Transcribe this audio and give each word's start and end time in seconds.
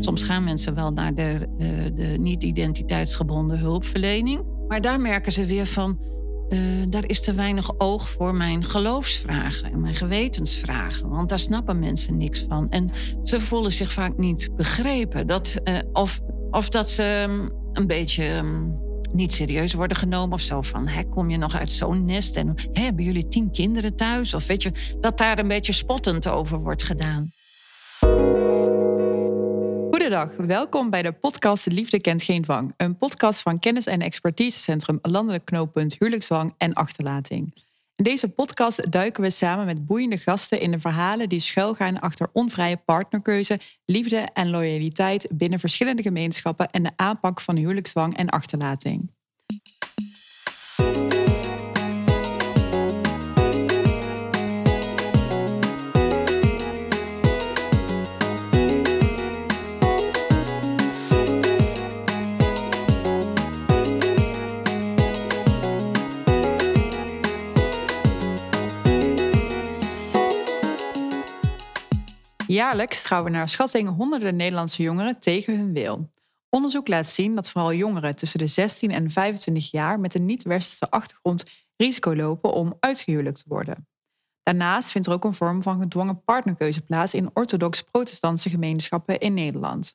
Soms 0.00 0.22
gaan 0.22 0.44
mensen 0.44 0.74
wel 0.74 0.92
naar 0.92 1.14
de, 1.14 1.48
uh, 1.58 1.68
de 1.94 2.16
niet-identiteitsgebonden 2.20 3.58
hulpverlening. 3.58 4.42
Maar 4.68 4.80
daar 4.80 5.00
merken 5.00 5.32
ze 5.32 5.46
weer 5.46 5.66
van. 5.66 5.98
Uh, 6.48 6.60
daar 6.88 7.08
is 7.08 7.20
te 7.20 7.32
weinig 7.32 7.78
oog 7.78 8.08
voor 8.08 8.34
mijn 8.34 8.64
geloofsvragen 8.64 9.72
en 9.72 9.80
mijn 9.80 9.94
gewetensvragen. 9.94 11.08
Want 11.08 11.28
daar 11.28 11.38
snappen 11.38 11.78
mensen 11.78 12.16
niks 12.16 12.44
van. 12.48 12.70
En 12.70 12.90
ze 13.22 13.40
voelen 13.40 13.72
zich 13.72 13.92
vaak 13.92 14.16
niet 14.16 14.56
begrepen. 14.56 15.26
Dat, 15.26 15.60
uh, 15.64 15.78
of, 15.92 16.20
of 16.50 16.68
dat 16.68 16.90
ze 16.90 17.26
um, 17.28 17.50
een 17.72 17.86
beetje 17.86 18.36
um, 18.36 18.78
niet 19.12 19.32
serieus 19.32 19.74
worden 19.74 19.96
genomen 19.96 20.34
of 20.34 20.40
zo. 20.40 20.62
Van, 20.62 20.88
hè, 20.88 21.02
kom 21.02 21.30
je 21.30 21.36
nog 21.36 21.56
uit 21.56 21.72
zo'n 21.72 22.04
nest 22.04 22.36
en 22.36 22.54
hè, 22.72 22.82
hebben 22.82 23.04
jullie 23.04 23.28
tien 23.28 23.50
kinderen 23.50 23.96
thuis? 23.96 24.34
Of 24.34 24.46
weet 24.46 24.62
je, 24.62 24.96
dat 25.00 25.18
daar 25.18 25.38
een 25.38 25.48
beetje 25.48 25.72
spottend 25.72 26.28
over 26.28 26.58
wordt 26.58 26.82
gedaan. 26.82 27.30
Goedendag, 30.14 30.46
welkom 30.46 30.90
bij 30.90 31.02
de 31.02 31.12
podcast 31.12 31.66
Liefde 31.66 32.00
kent 32.00 32.22
geen 32.22 32.42
dwang. 32.42 32.74
Een 32.76 32.98
podcast 32.98 33.40
van 33.40 33.58
kennis- 33.58 33.86
en 33.86 34.00
expertisecentrum 34.00 34.98
Landelijk 35.02 35.44
Knooppunt 35.44 35.96
Huwelijksdwang 35.98 36.54
en 36.58 36.72
Achterlating. 36.72 37.54
In 37.96 38.04
deze 38.04 38.28
podcast 38.28 38.92
duiken 38.92 39.22
we 39.22 39.30
samen 39.30 39.66
met 39.66 39.86
boeiende 39.86 40.18
gasten 40.18 40.60
in 40.60 40.70
de 40.70 40.78
verhalen 40.78 41.28
die 41.28 41.40
schuilgaan 41.40 42.00
achter 42.00 42.28
onvrije 42.32 42.76
partnerkeuze, 42.76 43.58
liefde 43.84 44.16
en 44.16 44.50
loyaliteit 44.50 45.28
binnen 45.32 45.58
verschillende 45.58 46.02
gemeenschappen 46.02 46.70
en 46.70 46.82
de 46.82 46.92
aanpak 46.96 47.40
van 47.40 47.56
huwelijksdwang 47.56 48.16
en 48.16 48.28
achterlating. 48.28 49.10
Jaarlijks 72.54 73.02
trouwen 73.02 73.32
naar 73.32 73.48
schatting 73.48 73.88
honderden 73.88 74.36
Nederlandse 74.36 74.82
jongeren 74.82 75.20
tegen 75.20 75.58
hun 75.58 75.72
wil. 75.72 76.12
Onderzoek 76.48 76.88
laat 76.88 77.06
zien 77.06 77.34
dat 77.34 77.50
vooral 77.50 77.72
jongeren 77.72 78.16
tussen 78.16 78.38
de 78.38 78.46
16 78.46 78.90
en 78.90 79.10
25 79.10 79.70
jaar 79.70 80.00
met 80.00 80.14
een 80.14 80.24
niet-westerse 80.24 80.90
achtergrond 80.90 81.44
risico 81.76 82.14
lopen 82.16 82.52
om 82.52 82.76
uitgehuwelijkt 82.80 83.38
te 83.38 83.44
worden. 83.48 83.88
Daarnaast 84.42 84.90
vindt 84.90 85.06
er 85.06 85.12
ook 85.12 85.24
een 85.24 85.34
vorm 85.34 85.62
van 85.62 85.80
gedwongen 85.80 86.24
partnerkeuze 86.24 86.80
plaats 86.80 87.14
in 87.14 87.30
orthodox-protestantse 87.32 88.50
gemeenschappen 88.50 89.18
in 89.18 89.34
Nederland. 89.34 89.94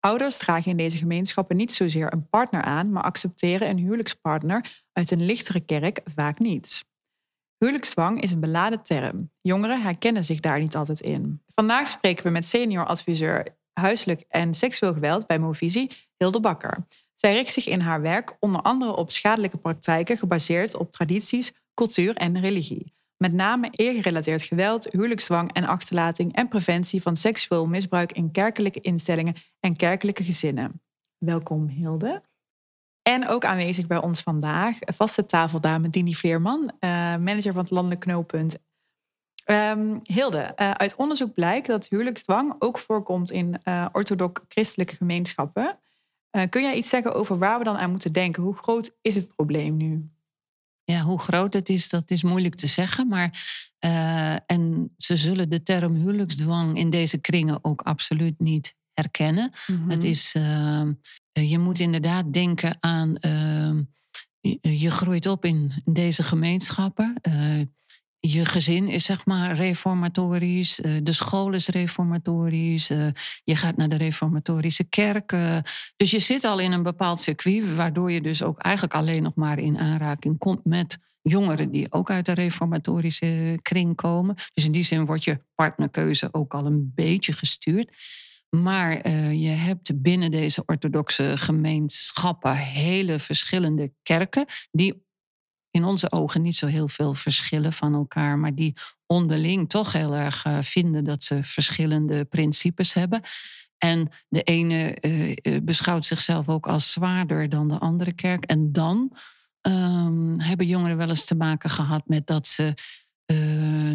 Ouders 0.00 0.38
dragen 0.38 0.70
in 0.70 0.76
deze 0.76 0.98
gemeenschappen 0.98 1.56
niet 1.56 1.72
zozeer 1.72 2.12
een 2.12 2.28
partner 2.28 2.62
aan, 2.62 2.92
maar 2.92 3.02
accepteren 3.02 3.68
een 3.68 3.78
huwelijkspartner 3.78 4.84
uit 4.92 5.10
een 5.10 5.24
lichtere 5.24 5.60
kerk 5.60 6.00
vaak 6.14 6.38
niet. 6.38 6.84
Huwelijkszwang 7.58 8.20
is 8.20 8.30
een 8.30 8.40
beladen 8.40 8.82
term. 8.82 9.30
Jongeren 9.40 9.82
herkennen 9.82 10.24
zich 10.24 10.40
daar 10.40 10.60
niet 10.60 10.76
altijd 10.76 11.00
in. 11.00 11.42
Vandaag 11.54 11.88
spreken 11.88 12.24
we 12.24 12.30
met 12.30 12.44
senior 12.44 12.86
adviseur 12.86 13.46
huiselijk 13.72 14.24
en 14.28 14.54
seksueel 14.54 14.92
geweld 14.92 15.26
bij 15.26 15.38
Movisie, 15.38 15.90
Hilde 16.16 16.40
Bakker. 16.40 16.86
Zij 17.14 17.34
richt 17.34 17.52
zich 17.52 17.66
in 17.66 17.80
haar 17.80 18.00
werk 18.00 18.36
onder 18.40 18.62
andere 18.62 18.96
op 18.96 19.10
schadelijke 19.12 19.56
praktijken 19.56 20.18
gebaseerd 20.18 20.76
op 20.76 20.92
tradities, 20.92 21.52
cultuur 21.74 22.16
en 22.16 22.40
religie. 22.40 22.94
Met 23.16 23.32
name 23.32 23.68
eergerelateerd 23.70 24.42
geweld, 24.42 24.88
huwelijkszwang 24.92 25.52
en 25.52 25.64
achterlating 25.64 26.34
en 26.34 26.48
preventie 26.48 27.02
van 27.02 27.16
seksueel 27.16 27.66
misbruik 27.66 28.12
in 28.12 28.30
kerkelijke 28.30 28.80
instellingen 28.80 29.34
en 29.60 29.76
kerkelijke 29.76 30.24
gezinnen. 30.24 30.82
Welkom 31.18 31.68
Hilde. 31.68 32.22
En 33.08 33.28
ook 33.28 33.44
aanwezig 33.44 33.86
bij 33.86 34.02
ons 34.02 34.20
vandaag, 34.20 34.78
vaste 34.80 35.26
tafeldame 35.26 35.88
Dini 35.88 36.14
Vleerman, 36.14 36.72
uh, 36.80 36.90
manager 37.16 37.52
van 37.52 37.62
het 37.62 37.70
Landelijk 37.70 38.00
Knooppunt. 38.00 38.58
Um, 39.50 40.00
Hilde, 40.02 40.52
uh, 40.56 40.70
uit 40.70 40.94
onderzoek 40.94 41.34
blijkt 41.34 41.66
dat 41.66 41.88
huwelijksdwang 41.88 42.54
ook 42.58 42.78
voorkomt 42.78 43.30
in 43.30 43.60
uh, 43.64 43.86
orthodox 43.92 44.40
christelijke 44.48 44.96
gemeenschappen. 44.96 45.78
kun 46.48 46.62
jij 46.62 46.74
iets 46.74 46.88
zeggen 46.88 47.14
over 47.14 47.38
waar 47.38 47.58
we 47.58 47.64
dan 47.64 47.76
aan 47.76 47.90
moeten 47.90 48.12
denken? 48.12 48.42
Hoe 48.42 48.56
groot 48.56 48.96
is 49.02 49.14
het 49.14 49.34
probleem 49.34 49.76
nu? 49.76 50.10
Ja, 50.84 51.00
hoe 51.00 51.18
groot 51.18 51.54
het 51.54 51.68
is, 51.68 51.88
dat 51.88 52.10
is 52.10 52.22
moeilijk 52.22 52.54
te 52.54 52.66
zeggen. 52.66 53.08
Maar, 53.08 53.48
en 54.46 54.94
ze 54.96 55.16
zullen 55.16 55.50
de 55.50 55.62
term 55.62 55.94
huwelijksdwang 55.94 56.78
in 56.78 56.90
deze 56.90 57.18
kringen 57.18 57.58
ook 57.62 57.82
absoluut 57.82 58.40
niet 58.40 58.74
herkennen. 58.92 59.52
Mm 59.66 59.76
-hmm. 59.76 59.90
Het 59.90 60.02
is 60.04 60.34
ehm, 60.34 60.88
eh, 60.88 60.94
je 61.40 61.58
moet 61.58 61.78
inderdaad 61.78 62.32
denken 62.32 62.76
aan. 62.80 63.16
Ehm, 63.16 63.82
je 64.60 64.90
groeit 64.90 65.26
op 65.26 65.44
in 65.44 65.72
deze 65.84 66.22
gemeenschappen. 66.22 67.14
Eh, 67.20 67.60
je 68.18 68.44
gezin 68.44 68.88
is 68.88 69.04
zeg 69.04 69.26
maar 69.26 69.54
reformatorisch, 69.54 70.80
eh, 70.80 70.96
de 71.02 71.12
school 71.12 71.52
is 71.52 71.68
reformatorisch, 71.68 72.86
je 73.44 73.56
gaat 73.56 73.76
naar 73.76 73.88
de 73.88 73.96
reformatorische 73.96 74.84
kerk. 74.84 75.34
dus 75.96 76.10
je 76.10 76.18
zit 76.18 76.44
al 76.44 76.58
in 76.58 76.72
een 76.72 76.82
bepaald 76.82 77.20
circuit, 77.20 77.74
waardoor 77.74 78.12
je 78.12 78.20
dus 78.20 78.42
ook 78.42 78.58
eigenlijk 78.58 78.94
alleen 78.94 79.22
nog 79.22 79.34
maar 79.34 79.58
in 79.58 79.78
aanraking 79.78 80.38
komt 80.38 80.64
met 80.64 80.98
jongeren 81.28 81.70
die 81.70 81.92
ook 81.92 82.10
uit 82.10 82.26
de 82.26 82.32
reformatorische 82.32 83.58
kring 83.62 83.96
komen. 83.96 84.34
Dus 84.54 84.64
in 84.64 84.72
die 84.72 84.84
zin 84.84 85.06
wordt 85.06 85.24
je 85.24 85.38
partnerkeuze 85.54 86.28
ook 86.32 86.54
al 86.54 86.66
een 86.66 86.92
beetje 86.94 87.32
gestuurd. 87.32 87.96
Maar 88.62 89.06
uh, 89.06 89.32
je 89.42 89.48
hebt 89.48 90.02
binnen 90.02 90.30
deze 90.30 90.62
orthodoxe 90.66 91.36
gemeenschappen 91.36 92.56
hele 92.56 93.18
verschillende 93.18 93.92
kerken, 94.02 94.46
die 94.70 95.04
in 95.70 95.84
onze 95.84 96.12
ogen 96.12 96.42
niet 96.42 96.56
zo 96.56 96.66
heel 96.66 96.88
veel 96.88 97.14
verschillen 97.14 97.72
van 97.72 97.94
elkaar, 97.94 98.38
maar 98.38 98.54
die 98.54 98.76
onderling 99.06 99.68
toch 99.68 99.92
heel 99.92 100.14
erg 100.14 100.44
uh, 100.44 100.58
vinden 100.62 101.04
dat 101.04 101.22
ze 101.22 101.44
verschillende 101.44 102.24
principes 102.24 102.94
hebben. 102.94 103.20
En 103.78 104.08
de 104.28 104.42
ene 104.42 104.98
uh, 105.00 105.56
beschouwt 105.62 106.04
zichzelf 106.04 106.48
ook 106.48 106.66
als 106.66 106.92
zwaarder 106.92 107.48
dan 107.48 107.68
de 107.68 107.78
andere 107.78 108.12
kerk. 108.12 108.44
En 108.44 108.72
dan 108.72 109.16
um, 109.62 110.40
hebben 110.40 110.66
jongeren 110.66 110.96
wel 110.96 111.08
eens 111.08 111.24
te 111.24 111.34
maken 111.34 111.70
gehad 111.70 112.02
met 112.06 112.26
dat 112.26 112.46
ze 112.46 112.74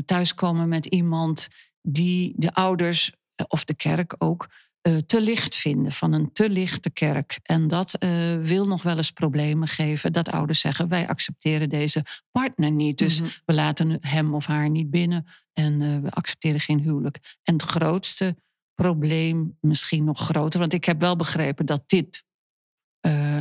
thuiskomen 0.05 0.69
met 0.69 0.85
iemand 0.85 1.47
die 1.81 2.33
de 2.37 2.53
ouders 2.53 3.11
of 3.47 3.63
de 3.63 3.75
kerk 3.75 4.15
ook, 4.17 4.47
uh, 4.87 4.97
te 4.97 5.21
licht 5.21 5.55
vinden, 5.55 5.91
van 5.91 6.13
een 6.13 6.31
te 6.31 6.49
lichte 6.49 6.89
kerk. 6.89 7.39
En 7.43 7.67
dat 7.67 7.95
uh, 8.03 8.37
wil 8.41 8.67
nog 8.67 8.83
wel 8.83 8.97
eens 8.97 9.11
problemen 9.11 9.67
geven. 9.67 10.13
Dat 10.13 10.31
ouders 10.31 10.59
zeggen: 10.59 10.87
wij 10.87 11.07
accepteren 11.07 11.69
deze 11.69 12.05
partner 12.31 12.71
niet. 12.71 12.97
Dus 12.97 13.19
mm 13.19 13.25
-hmm. 13.25 13.35
we 13.45 13.53
laten 13.53 13.97
hem 14.01 14.33
of 14.33 14.45
haar 14.45 14.69
niet 14.69 14.89
binnen 14.89 15.27
en 15.53 15.81
uh, 15.81 15.99
we 15.99 16.11
accepteren 16.11 16.59
geen 16.59 16.79
huwelijk. 16.79 17.37
En 17.43 17.53
het 17.53 17.63
grootste 17.63 18.35
probleem, 18.75 19.57
misschien 19.59 20.03
nog 20.03 20.19
groter, 20.19 20.59
want 20.59 20.73
ik 20.73 20.85
heb 20.85 20.99
wel 21.01 21.15
begrepen 21.15 21.65
dat 21.65 21.83
dit. 21.85 22.23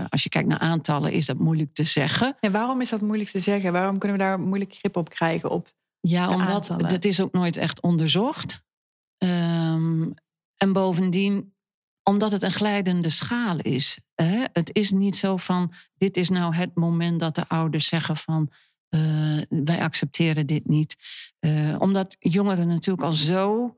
als 0.08 0.22
je 0.22 0.28
kijkt 0.28 0.48
naar 0.48 0.58
aantallen, 0.58 1.12
is 1.12 1.26
dat 1.26 1.38
moeilijk 1.38 1.74
te 1.74 1.84
zeggen. 1.84 2.36
En 2.40 2.52
waarom 2.52 2.80
is 2.80 2.88
dat 2.88 3.00
moeilijk 3.00 3.30
te 3.30 3.38
zeggen? 3.38 3.72
Waarom 3.72 3.98
kunnen 3.98 4.18
we 4.18 4.24
daar 4.24 4.40
moeilijk 4.40 4.74
grip 4.74 4.96
op 4.96 5.08
krijgen? 5.08 5.50
Op 5.50 5.72
ja, 6.00 6.28
omdat 6.28 6.74
dat 6.76 7.04
is 7.04 7.20
ook 7.20 7.32
nooit 7.32 7.56
echt 7.56 7.80
onderzocht. 7.80 8.62
Um, 9.24 10.14
en 10.56 10.72
bovendien, 10.72 11.54
omdat 12.02 12.32
het 12.32 12.42
een 12.42 12.52
glijdende 12.52 13.10
schaal 13.10 13.58
is. 13.58 14.00
Hè? 14.14 14.44
Het 14.52 14.74
is 14.74 14.90
niet 14.90 15.16
zo 15.16 15.36
van, 15.36 15.72
dit 15.94 16.16
is 16.16 16.28
nou 16.28 16.54
het 16.54 16.74
moment 16.74 17.20
dat 17.20 17.34
de 17.34 17.48
ouders 17.48 17.86
zeggen 17.86 18.16
van, 18.16 18.50
uh, 18.90 19.42
wij 19.48 19.82
accepteren 19.82 20.46
dit 20.46 20.68
niet. 20.68 20.96
Uh, 21.40 21.76
omdat 21.78 22.16
jongeren 22.18 22.66
natuurlijk 22.66 23.06
al 23.06 23.12
zo 23.12 23.76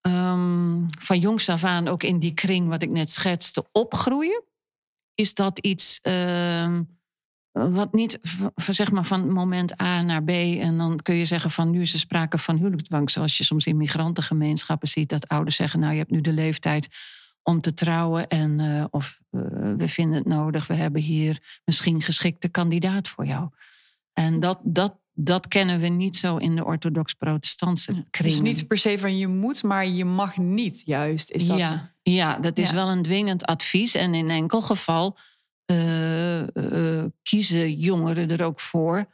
um, 0.00 0.86
van 0.98 1.18
jongs 1.18 1.48
af 1.48 1.64
aan 1.64 1.88
ook 1.88 2.02
in 2.02 2.18
die 2.18 2.34
kring 2.34 2.68
wat 2.68 2.82
ik 2.82 2.90
net 2.90 3.10
schetste 3.10 3.66
opgroeien. 3.72 4.42
Is 5.14 5.34
dat 5.34 5.58
iets 5.58 6.00
uh, 6.02 6.78
wat 7.54 7.92
niet 7.92 8.18
zeg 8.54 8.90
maar, 8.90 9.04
van 9.04 9.32
moment 9.32 9.80
A 9.82 10.02
naar 10.02 10.24
B. 10.24 10.28
En 10.28 10.78
dan 10.78 10.98
kun 11.02 11.14
je 11.14 11.24
zeggen 11.24 11.50
van 11.50 11.70
nu 11.70 11.80
is 11.80 11.92
er 11.92 11.98
sprake 11.98 12.38
van 12.38 12.56
huwelijksdwang. 12.56 13.10
Zoals 13.10 13.38
je 13.38 13.44
soms 13.44 13.66
in 13.66 13.76
migrantengemeenschappen 13.76 14.88
ziet 14.88 15.08
dat 15.08 15.28
ouders 15.28 15.56
zeggen: 15.56 15.80
Nou, 15.80 15.92
je 15.92 15.98
hebt 15.98 16.10
nu 16.10 16.20
de 16.20 16.32
leeftijd 16.32 16.88
om 17.42 17.60
te 17.60 17.74
trouwen. 17.74 18.28
En 18.28 18.58
uh, 18.58 18.84
of 18.90 19.18
uh, 19.30 19.40
we 19.76 19.88
vinden 19.88 20.16
het 20.16 20.26
nodig, 20.26 20.66
we 20.66 20.74
hebben 20.74 21.02
hier 21.02 21.60
misschien 21.64 22.02
geschikte 22.02 22.48
kandidaat 22.48 23.08
voor 23.08 23.26
jou. 23.26 23.48
En 24.12 24.40
dat, 24.40 24.60
dat, 24.62 24.98
dat 25.12 25.48
kennen 25.48 25.80
we 25.80 25.88
niet 25.88 26.16
zo 26.16 26.36
in 26.36 26.56
de 26.56 26.64
orthodox-protestantse 26.64 28.06
kring. 28.10 28.32
Dus 28.32 28.40
niet 28.40 28.66
per 28.66 28.78
se 28.78 28.98
van 28.98 29.18
je 29.18 29.28
moet, 29.28 29.62
maar 29.62 29.86
je 29.86 30.04
mag 30.04 30.36
niet 30.36 30.82
juist. 30.84 31.30
Is 31.30 31.46
dat... 31.46 31.58
Ja, 31.58 31.94
ja 32.02 32.38
dat 32.38 32.58
is 32.58 32.68
ja. 32.68 32.74
wel 32.74 32.88
een 32.88 33.02
dwingend 33.02 33.44
advies. 33.44 33.94
En 33.94 34.14
in 34.14 34.30
enkel 34.30 34.62
geval 34.62 35.16
uh, 35.66 36.40
uh, 36.40 37.04
kiezen 37.22 37.74
jongeren 37.74 38.30
er 38.30 38.44
ook 38.44 38.60
voor 38.60 39.04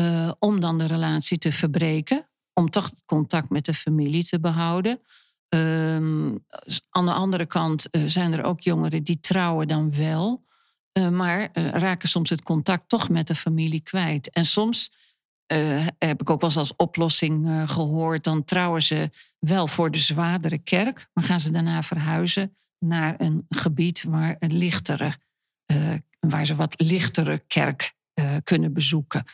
uh, 0.00 0.30
om 0.38 0.60
dan 0.60 0.78
de 0.78 0.86
relatie 0.86 1.38
te 1.38 1.52
verbreken. 1.52 2.28
Om 2.52 2.70
toch 2.70 2.92
contact 3.06 3.50
met 3.50 3.64
de 3.64 3.74
familie 3.74 4.24
te 4.24 4.40
behouden. 4.40 5.00
Ehm, 5.48 6.36
aan 6.90 7.06
de 7.06 7.12
andere 7.12 7.46
kant 7.46 7.88
zijn 8.06 8.32
er 8.32 8.44
ook 8.44 8.60
jongeren 8.60 9.04
die 9.04 9.20
trouwen 9.20 9.68
dan 9.68 9.94
wel, 9.96 10.44
maar 11.10 11.48
raken 11.52 12.08
soms 12.08 12.30
het 12.30 12.42
contact 12.42 12.88
toch 12.88 13.08
met 13.08 13.26
de 13.26 13.34
familie 13.34 13.80
kwijt. 13.80 14.30
En 14.30 14.44
soms 14.44 14.92
heb 15.98 16.20
ik 16.20 16.30
ook 16.30 16.40
wel 16.40 16.50
eens 16.50 16.58
als 16.58 16.76
oplossing 16.76 17.62
gehoord, 17.70 18.24
dan 18.24 18.44
trouwen 18.44 18.82
ze 18.82 19.10
wel 19.38 19.66
voor 19.66 19.90
de 19.90 19.98
zwaardere 19.98 20.58
kerk, 20.58 21.08
maar 21.12 21.24
gaan 21.24 21.40
ze 21.40 21.50
daarna 21.50 21.82
verhuizen 21.82 22.56
naar 22.78 23.14
een 23.18 23.46
gebied 23.48 24.04
waar 24.08 24.36
een 24.38 24.56
lichtere, 24.56 25.16
waar 26.20 26.46
ze 26.46 26.54
wat 26.54 26.80
lichtere 26.80 27.38
kerk 27.46 27.94
kunnen 28.44 28.72
bezoeken. 28.72 29.24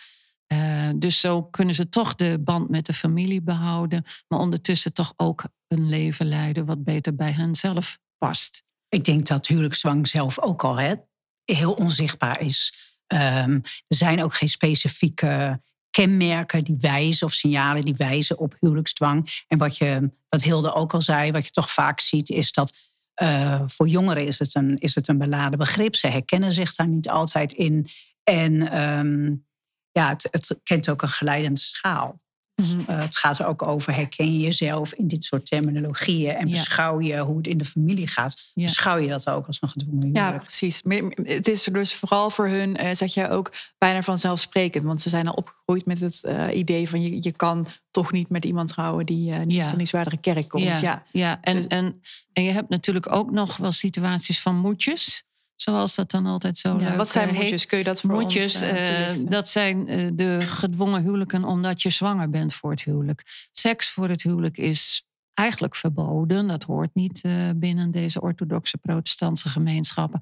Uh, 0.53 0.91
dus 0.97 1.21
zo 1.21 1.43
kunnen 1.43 1.75
ze 1.75 1.89
toch 1.89 2.15
de 2.15 2.39
band 2.41 2.69
met 2.69 2.87
de 2.87 2.93
familie 2.93 3.43
behouden, 3.43 4.05
maar 4.29 4.39
ondertussen 4.39 4.93
toch 4.93 5.13
ook 5.17 5.45
een 5.69 5.89
leven 5.89 6.27
leiden 6.27 6.67
wat 6.67 6.85
beter 6.85 7.15
bij 7.15 7.33
hen 7.33 7.55
zelf 7.55 7.99
past. 8.19 8.63
Ik 8.89 9.05
denk 9.05 9.27
dat 9.27 9.47
huwelijkszwang 9.47 10.09
zelf 10.09 10.41
ook 10.41 10.65
al 10.65 10.99
heel 11.45 11.73
onzichtbaar 11.73 12.41
is. 12.41 12.79
Um, 13.07 13.61
er 13.87 13.97
zijn 13.97 14.23
ook 14.23 14.35
geen 14.35 14.49
specifieke 14.49 15.63
kenmerken 15.91 16.65
die 16.65 16.77
wijzen 16.79 17.27
of 17.27 17.33
signalen 17.33 17.85
die 17.85 17.97
wijzen 17.97 18.39
op 18.39 18.55
huwelijksdwang. 18.59 19.45
En 19.49 19.59
wat, 19.59 19.77
je, 19.77 20.13
wat 20.29 20.43
Hilde 20.43 20.75
ook 20.75 20.95
al 20.95 21.03
zei, 21.03 21.31
wat 21.31 21.45
je 21.45 21.51
toch 21.51 21.71
vaak 21.71 22.01
ziet, 22.01 22.31
is 22.31 22.53
dat 22.53 22.77
uh, 23.23 23.63
voor 23.67 23.89
jongeren 23.89 24.27
is 24.27 24.39
het, 24.39 24.55
een, 24.55 24.79
is 24.79 24.95
het 24.95 25.09
een 25.09 25.19
beladen 25.19 25.59
begrip. 25.59 25.97
Ze 25.97 26.07
herkennen 26.07 26.53
zich 26.53 26.75
daar 26.75 26.89
niet 26.89 27.09
altijd 27.09 27.53
in. 27.53 27.89
En 28.23 28.81
um, 28.81 29.47
ja, 29.91 30.09
het, 30.09 30.29
het 30.31 30.61
kent 30.63 30.89
ook 30.89 31.03
een 31.03 31.09
geleidende 31.09 31.61
schaal. 31.61 32.21
Mhm. 32.61 32.81
Eh, 32.87 32.99
het 32.99 33.17
gaat 33.17 33.39
er 33.39 33.47
ook 33.47 33.67
over, 33.67 33.95
herken 33.95 34.33
je 34.33 34.41
jezelf 34.41 34.93
in 34.93 35.09
dit 35.09 35.25
soort 35.25 35.47
terminologieën 35.47 36.35
en 36.35 36.51
beschouw 36.51 37.01
je 37.01 37.19
hoe 37.19 37.37
het 37.37 37.47
in 37.47 37.59
de 37.59 37.65
familie 37.65 38.07
gaat. 38.07 38.37
Beschouw 38.55 38.97
je 38.97 39.09
dat 39.09 39.29
ook 39.29 39.47
als 39.47 39.59
een 39.61 39.69
gedwongen 39.69 40.07
huwelijk? 40.07 40.33
Ja, 40.33 40.39
precies. 40.39 40.83
Het 41.23 41.49
is 41.49 41.65
dus 41.65 41.95
vooral 41.95 42.31
voor 42.31 42.49
hun, 42.49 42.85
uh, 42.85 42.91
zeg 42.93 43.15
je 43.15 43.29
ook, 43.29 43.53
bijna 43.79 44.03
vanzelfsprekend. 44.03 44.85
Want 44.85 45.03
ze 45.03 45.09
zijn 45.09 45.27
al 45.27 45.35
opgegroeid 45.35 45.87
met 45.87 46.01
het 46.01 46.23
uh, 46.27 46.57
idee 46.57 46.89
van 46.89 47.03
je, 47.03 47.17
je 47.21 47.33
kan 47.33 47.67
toch 47.91 48.13
niet 48.13 48.29
met 48.29 48.45
iemand 48.45 48.69
trouwen 48.69 49.07
die 49.07 49.33
niet 49.33 49.63
van 49.63 49.79
die 49.79 49.87
zwaardere 49.87 50.21
kerk 50.21 50.49
komt. 50.49 50.81
Ja, 50.81 51.05
ja. 51.13 51.39
En, 51.41 51.57
dus 51.57 51.67
en, 51.67 52.01
en 52.33 52.43
je 52.43 52.51
hebt 52.51 52.69
natuurlijk 52.69 53.13
ook 53.13 53.31
nog 53.31 53.57
wel 53.57 53.73
situaties 53.73 54.41
van 54.41 54.57
moedjes. 54.57 55.25
Zoals 55.63 55.95
dat 55.95 56.11
dan 56.11 56.27
altijd 56.27 56.59
zo 56.59 56.69
ja, 56.69 56.77
leuk 56.77 56.97
Wat 56.97 57.11
zijn 57.11 57.29
eh, 57.29 57.35
moedjes? 57.35 57.67
Kun 57.67 57.79
je 57.79 57.85
dat 57.85 58.01
voor 58.01 58.23
ons 58.23 58.63
uh, 58.63 59.13
Dat 59.29 59.49
zijn 59.49 59.91
uh, 59.91 60.11
de 60.15 60.41
gedwongen 60.41 61.03
huwelijken 61.03 61.45
omdat 61.45 61.83
je 61.83 61.91
zwanger 61.91 62.31
bent 62.31 62.55
voor 62.55 62.71
het 62.71 62.85
huwelijk. 62.85 63.49
Seks 63.53 63.89
voor 63.89 64.09
het 64.09 64.23
huwelijk 64.23 64.57
is 64.57 65.05
eigenlijk 65.35 65.77
verboden. 65.77 66.47
Dat 66.47 66.63
hoort 66.63 66.95
niet 66.95 67.23
binnen 67.57 67.91
deze 67.91 68.21
orthodoxe 68.21 68.79
protestantse 68.79 69.49
gemeenschappen. 69.49 70.21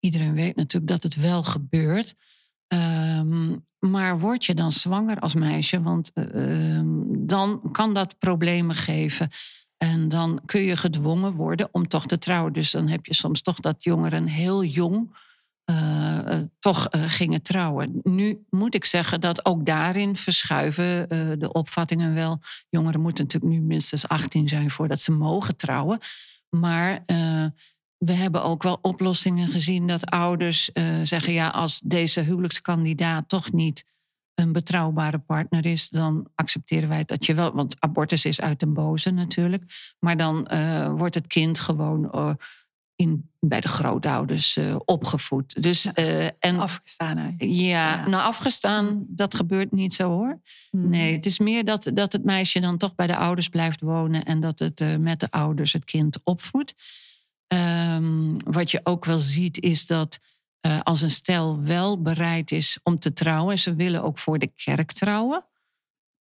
Iedereen 0.00 0.34
weet 0.34 0.56
natuurlijk 0.56 0.92
dat 0.92 1.02
het 1.02 1.14
wel 1.14 1.42
gebeurt. 1.42 2.14
Um, 2.68 3.66
maar 3.78 4.18
word 4.18 4.44
je 4.44 4.54
dan 4.54 4.72
zwanger 4.72 5.18
als 5.18 5.34
meisje? 5.34 5.82
Want 5.82 6.12
ehm, 6.12 6.86
dan 7.08 7.68
kan 7.72 7.94
dat 7.94 8.18
problemen 8.18 8.74
geven. 8.74 9.30
En 9.82 10.08
dan 10.08 10.40
kun 10.46 10.60
je 10.60 10.76
gedwongen 10.76 11.32
worden 11.32 11.68
om 11.72 11.88
toch 11.88 12.06
te 12.06 12.18
trouwen. 12.18 12.52
Dus 12.52 12.70
dan 12.70 12.88
heb 12.88 13.06
je 13.06 13.14
soms 13.14 13.42
toch 13.42 13.60
dat 13.60 13.84
jongeren 13.84 14.26
heel 14.26 14.64
jong 14.64 15.16
uh, 15.70 16.38
toch 16.58 16.88
uh, 16.90 17.02
gingen 17.06 17.42
trouwen. 17.42 18.00
Nu 18.02 18.44
moet 18.50 18.74
ik 18.74 18.84
zeggen 18.84 19.20
dat 19.20 19.44
ook 19.44 19.66
daarin 19.66 20.16
verschuiven 20.16 21.08
de 21.38 21.52
opvattingen 21.52 22.14
wel. 22.14 22.40
Jongeren 22.68 23.00
moeten 23.00 23.24
natuurlijk 23.24 23.52
nu 23.52 23.60
minstens 23.60 24.08
18 24.08 24.48
zijn 24.48 24.70
voordat 24.70 25.00
ze 25.00 25.12
mogen 25.12 25.56
trouwen. 25.56 25.98
Maar 26.48 27.02
we 27.98 28.12
hebben 28.12 28.42
ook 28.42 28.62
wel 28.62 28.78
oplossingen 28.82 29.48
gezien 29.48 29.86
dat 29.86 30.06
ouders 30.06 30.70
zeggen: 31.02 31.32
ja, 31.32 31.48
als 31.48 31.80
deze 31.84 32.20
huwelijkskandidaat 32.20 33.28
toch 33.28 33.52
niet 33.52 33.84
een 34.34 34.52
betrouwbare 34.52 35.18
partner 35.18 35.66
is, 35.66 35.88
dan 35.88 36.28
accepteren 36.34 36.88
wij 36.88 37.04
dat 37.04 37.26
je 37.26 37.34
wel. 37.34 37.54
Want 37.54 37.76
abortus 37.78 38.24
is 38.24 38.40
uit 38.40 38.62
een 38.62 38.74
boze 38.74 39.10
natuurlijk. 39.10 39.94
Maar 39.98 40.16
dan 40.16 40.48
uh, 40.52 40.92
wordt 40.92 41.14
het 41.14 41.26
kind 41.26 41.58
gewoon 41.58 42.10
uh, 42.14 42.32
in, 42.94 43.30
bij 43.40 43.60
de 43.60 43.68
grootouders 43.68 44.56
uh, 44.56 44.76
opgevoed. 44.84 45.62
Dus, 45.62 45.92
en, 46.38 46.58
afgestaan. 46.58 47.34
Ja, 47.38 47.46
ja, 47.46 48.08
nou 48.08 48.22
afgestaan, 48.22 49.04
dat 49.08 49.34
gebeurt 49.34 49.72
niet 49.72 49.94
zo 49.94 50.08
hoor. 50.10 50.40
Hmm. 50.70 50.88
Nee, 50.88 51.16
het 51.16 51.26
is 51.26 51.38
meer 51.38 51.64
dat, 51.64 51.90
dat 51.94 52.12
het 52.12 52.24
meisje 52.24 52.60
dan 52.60 52.76
toch 52.76 52.94
bij 52.94 53.06
de 53.06 53.16
ouders 53.16 53.48
blijft 53.48 53.80
wonen 53.80 54.24
en 54.24 54.40
dat 54.40 54.58
het 54.58 54.98
met 54.98 55.20
de 55.20 55.30
ouders 55.30 55.72
het 55.72 55.84
kind 55.84 56.20
opvoedt. 56.24 56.74
Um, 57.96 58.36
wat 58.44 58.70
je 58.70 58.80
ook 58.82 59.04
wel 59.04 59.18
ziet 59.18 59.60
is 59.60 59.86
dat 59.86 60.18
uh, 60.66 60.80
als 60.80 61.02
een 61.02 61.10
stel 61.10 61.62
wel 61.62 62.02
bereid 62.02 62.50
is 62.50 62.78
om 62.82 62.98
te 62.98 63.12
trouwen, 63.12 63.52
en 63.52 63.58
ze 63.58 63.74
willen 63.74 64.02
ook 64.02 64.18
voor 64.18 64.38
de 64.38 64.52
kerk 64.54 64.92
trouwen, 64.92 65.44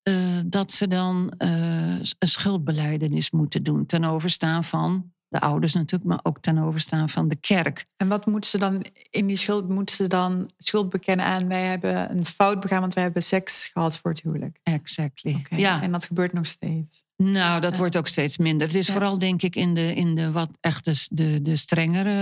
uh, 0.03 0.39
dat 0.45 0.71
ze 0.71 0.87
dan 0.87 1.33
uh, 1.37 1.99
een 1.99 2.27
schuldbeleidenis 2.27 3.31
moeten 3.31 3.63
doen 3.63 3.85
ten 3.85 4.03
overstaan 4.03 4.63
van 4.63 5.13
de 5.29 5.39
ouders 5.39 5.73
natuurlijk, 5.73 6.09
maar 6.09 6.19
ook 6.23 6.39
ten 6.41 6.57
overstaan 6.57 7.09
van 7.09 7.27
de 7.27 7.35
kerk. 7.35 7.85
En 7.97 8.07
wat 8.07 8.25
moeten 8.25 8.49
ze 8.49 8.57
dan 8.57 8.85
in 9.09 9.27
die 9.27 9.35
schuld? 9.35 9.69
Moeten 9.69 9.95
ze 9.95 10.07
dan 10.07 10.49
schuld 10.57 10.89
bekennen 10.89 11.25
aan 11.25 11.47
wij 11.47 11.65
hebben 11.65 12.11
een 12.11 12.25
fout 12.25 12.59
begaan, 12.59 12.79
want 12.79 12.93
wij 12.93 13.03
hebben 13.03 13.23
seks 13.23 13.65
gehad 13.65 13.97
voor 13.97 14.11
het 14.11 14.21
huwelijk? 14.21 14.59
Exactly. 14.63 15.45
Ja. 15.49 15.81
En 15.81 15.91
dat 15.91 16.05
gebeurt 16.05 16.33
nog 16.33 16.45
steeds. 16.45 17.03
Nou, 17.15 17.61
dat 17.61 17.77
wordt 17.77 17.97
ook 17.97 18.07
steeds 18.07 18.37
minder. 18.37 18.67
Het 18.67 18.75
is 18.75 18.89
vooral 18.89 19.19
denk 19.19 19.41
ik 19.41 19.55
in 19.55 19.73
de, 19.73 19.95
in 19.95 20.15
de 20.15 20.31
wat 20.31 20.49
echt 20.59 20.85
de, 20.85 21.07
de, 21.11 21.41
de 21.41 21.55
strengere 21.55 22.13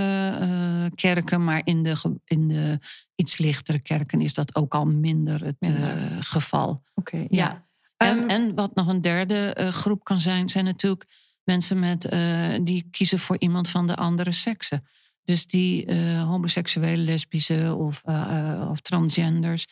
uh, 0.41 0.85
kerken, 0.95 1.43
maar 1.43 1.61
in 1.63 1.83
de, 1.83 2.19
in 2.25 2.47
de 2.47 2.79
iets 3.15 3.37
lichtere 3.37 3.79
kerken 3.79 4.21
is 4.21 4.33
dat 4.33 4.55
ook 4.55 4.73
al 4.73 4.85
minder 4.85 5.45
het 5.45 5.55
minder. 5.59 5.95
Uh, 5.95 6.17
geval. 6.19 6.83
Oké. 6.93 7.25
ja. 7.29 7.65
En, 7.97 8.17
um, 8.17 8.29
en 8.29 8.55
wat 8.55 8.75
nog 8.75 8.87
een 8.87 9.01
derde 9.01 9.57
uh, 9.59 9.67
groep 9.67 10.03
kan 10.03 10.19
zijn, 10.19 10.49
zijn 10.49 10.65
natuurlijk 10.65 11.05
mensen 11.47 11.79
met, 11.79 12.13
uh, 12.13 12.55
die 12.61 12.87
kiezen 12.91 13.19
voor 13.19 13.35
iemand 13.39 13.69
van 13.69 13.87
de 13.87 13.95
andere 13.95 14.31
sekse. 14.31 14.81
Dus 15.23 15.47
die 15.47 15.85
uh, 15.85 16.23
homoseksuele, 16.23 17.01
lesbische 17.01 17.75
of, 17.77 18.01
uh, 18.05 18.67
of 18.71 18.79
transgenders. 18.79 19.67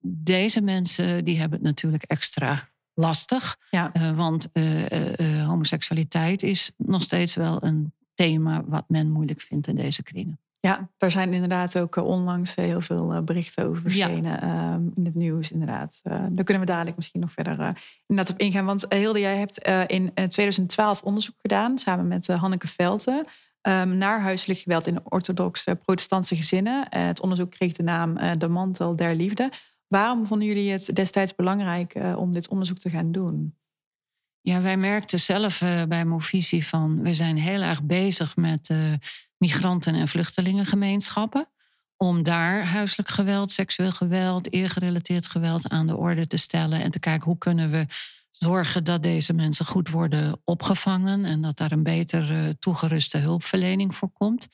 Deze 0.00 0.60
mensen 0.60 1.24
die 1.24 1.38
hebben 1.38 1.58
het 1.58 1.66
natuurlijk 1.66 2.02
extra 2.02 2.68
lastig. 2.94 3.56
Ja. 3.70 3.92
want 4.14 4.48
homoseksualiteit 5.46 6.42
is 6.42 6.72
nog 6.76 7.02
steeds 7.02 7.34
wel 7.34 7.64
een 7.64 7.92
thema 8.14 8.64
wat 8.64 8.84
men 8.88 9.10
moeilijk 9.10 9.40
vindt 9.40 9.66
in 9.66 9.76
deze 9.76 10.02
kringen. 10.02 10.40
Ja, 10.60 10.90
daar 10.96 11.10
zijn 11.10 11.32
inderdaad 11.32 11.78
ook 11.78 11.96
onlangs 11.96 12.54
heel 12.54 12.80
veel 12.80 13.22
berichten 13.22 13.66
over 13.66 13.82
verschenen 13.82 14.40
ehm, 14.40 14.82
in 14.94 15.04
het 15.04 15.14
nieuws. 15.14 15.50
Inderdaad. 15.50 16.00
Uh, 16.04 16.12
daar 16.30 16.44
kunnen 16.44 16.66
we 16.66 16.72
dadelijk 16.72 16.96
misschien 16.96 17.20
nog 17.20 17.32
verder 17.32 17.58
uh, 17.58 17.68
inderdaad 18.06 18.34
op 18.34 18.40
ingaan. 18.40 18.64
Want 18.64 18.86
Hilde, 18.88 19.20
jij 19.20 19.36
hebt 19.36 19.68
in 19.86 20.12
2012 20.28 21.02
onderzoek 21.02 21.34
gedaan 21.38 21.78
samen 21.78 22.08
met 22.08 22.26
Hanneke 22.26 22.66
Velten 22.66 23.24
um, 23.62 23.96
naar 23.96 24.20
huiselijk 24.20 24.58
geweld 24.58 24.86
in 24.86 25.00
orthodoxe 25.04 25.76
protestantse 25.76 26.36
gezinnen. 26.36 26.86
het 26.88 27.20
onderzoek 27.20 27.50
kreeg 27.50 27.72
de 27.72 27.82
naam 27.82 28.38
De 28.38 28.48
Mantel 28.48 28.96
der 28.96 29.14
Liefde. 29.14 29.50
Waarom 29.88 30.26
vonden 30.26 30.48
jullie 30.48 30.70
het 30.70 30.90
destijds 30.94 31.34
belangrijk 31.34 31.94
om 32.16 32.32
dit 32.32 32.48
onderzoek 32.48 32.78
te 32.78 32.90
gaan 32.90 33.12
doen? 33.12 33.56
Ja, 34.40 34.60
wij 34.60 34.76
merkten 34.76 35.20
zelf 35.20 35.58
bij 35.88 36.04
Movisie 36.04 36.66
van 36.66 37.02
we 37.02 37.14
zijn 37.14 37.36
heel 37.36 37.62
erg 37.62 37.82
bezig 37.82 38.36
met 38.36 38.70
migranten- 39.38 39.94
en 39.94 40.08
vluchtelingengemeenschappen. 40.08 41.48
Om 41.96 42.22
daar 42.22 42.64
huiselijk 42.64 43.08
geweld, 43.08 43.52
seksueel 43.52 43.92
geweld, 43.92 44.52
eergerelateerd 44.52 45.26
geweld 45.26 45.68
aan 45.68 45.86
de 45.86 45.96
orde 45.96 46.26
te 46.26 46.36
stellen. 46.36 46.82
En 46.82 46.90
te 46.90 46.98
kijken 46.98 47.24
hoe 47.24 47.38
kunnen 47.38 47.70
we 47.70 47.86
zorgen 48.30 48.84
dat 48.84 49.02
deze 49.02 49.32
mensen 49.32 49.66
goed 49.66 49.88
worden 49.88 50.40
opgevangen. 50.44 51.24
En 51.24 51.42
dat 51.42 51.56
daar 51.56 51.72
een 51.72 51.82
beter 51.82 52.54
toegeruste 52.58 53.18
hulpverlening 53.18 53.94
voor 53.94 54.10
komt. 54.12 54.48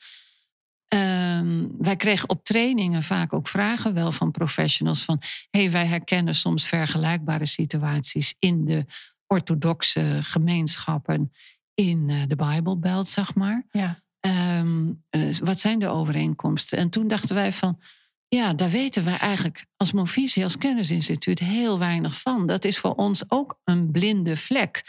Um, 0.93 1.75
wij 1.77 1.95
kregen 1.95 2.29
op 2.29 2.43
trainingen 2.43 3.03
vaak 3.03 3.33
ook 3.33 3.47
vragen 3.47 3.93
wel 3.93 4.11
van 4.11 4.31
professionals 4.31 5.03
van 5.03 5.21
hey, 5.49 5.71
wij 5.71 5.85
herkennen 5.85 6.35
soms 6.35 6.67
vergelijkbare 6.67 7.45
situaties 7.45 8.35
in 8.39 8.65
de 8.65 8.85
orthodoxe 9.27 10.19
gemeenschappen 10.21 11.31
in 11.73 12.27
de 12.27 12.35
Bijbelbelt, 12.35 13.07
zeg 13.07 13.35
maar. 13.35 13.65
Ja. 13.71 14.01
Um, 14.25 15.03
wat 15.39 15.59
zijn 15.59 15.79
de 15.79 15.87
overeenkomsten? 15.87 16.77
En 16.77 16.89
toen 16.89 17.07
dachten 17.07 17.35
wij 17.35 17.51
van, 17.51 17.79
ja, 18.27 18.53
daar 18.53 18.69
weten 18.69 19.05
wij 19.05 19.17
eigenlijk 19.17 19.65
als 19.77 19.91
Movisie, 19.91 20.43
als 20.43 20.57
kennisinstituut, 20.57 21.39
heel 21.39 21.79
weinig 21.79 22.21
van. 22.21 22.47
Dat 22.47 22.65
is 22.65 22.77
voor 22.77 22.95
ons 22.95 23.23
ook 23.27 23.59
een 23.63 23.91
blinde 23.91 24.37
vlek. 24.37 24.83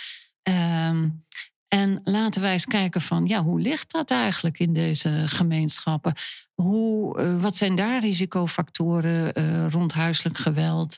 Um, 0.88 1.24
en 1.68 2.00
laten 2.02 2.40
wij 2.40 2.52
eens 2.52 2.66
kijken 2.66 3.00
van, 3.00 3.26
ja, 3.26 3.42
hoe 3.42 3.60
ligt 3.60 3.92
dat 3.92 4.10
eigenlijk 4.10 4.58
in 4.58 4.72
deze 4.72 5.22
gemeenschappen? 5.26 6.14
Hoe, 6.54 7.20
uh, 7.20 7.40
wat 7.40 7.56
zijn 7.56 7.76
daar 7.76 8.00
risicofactoren 8.00 9.38
uh, 9.38 9.68
rond 9.68 9.92
huiselijk 9.92 10.38
geweld? 10.38 10.96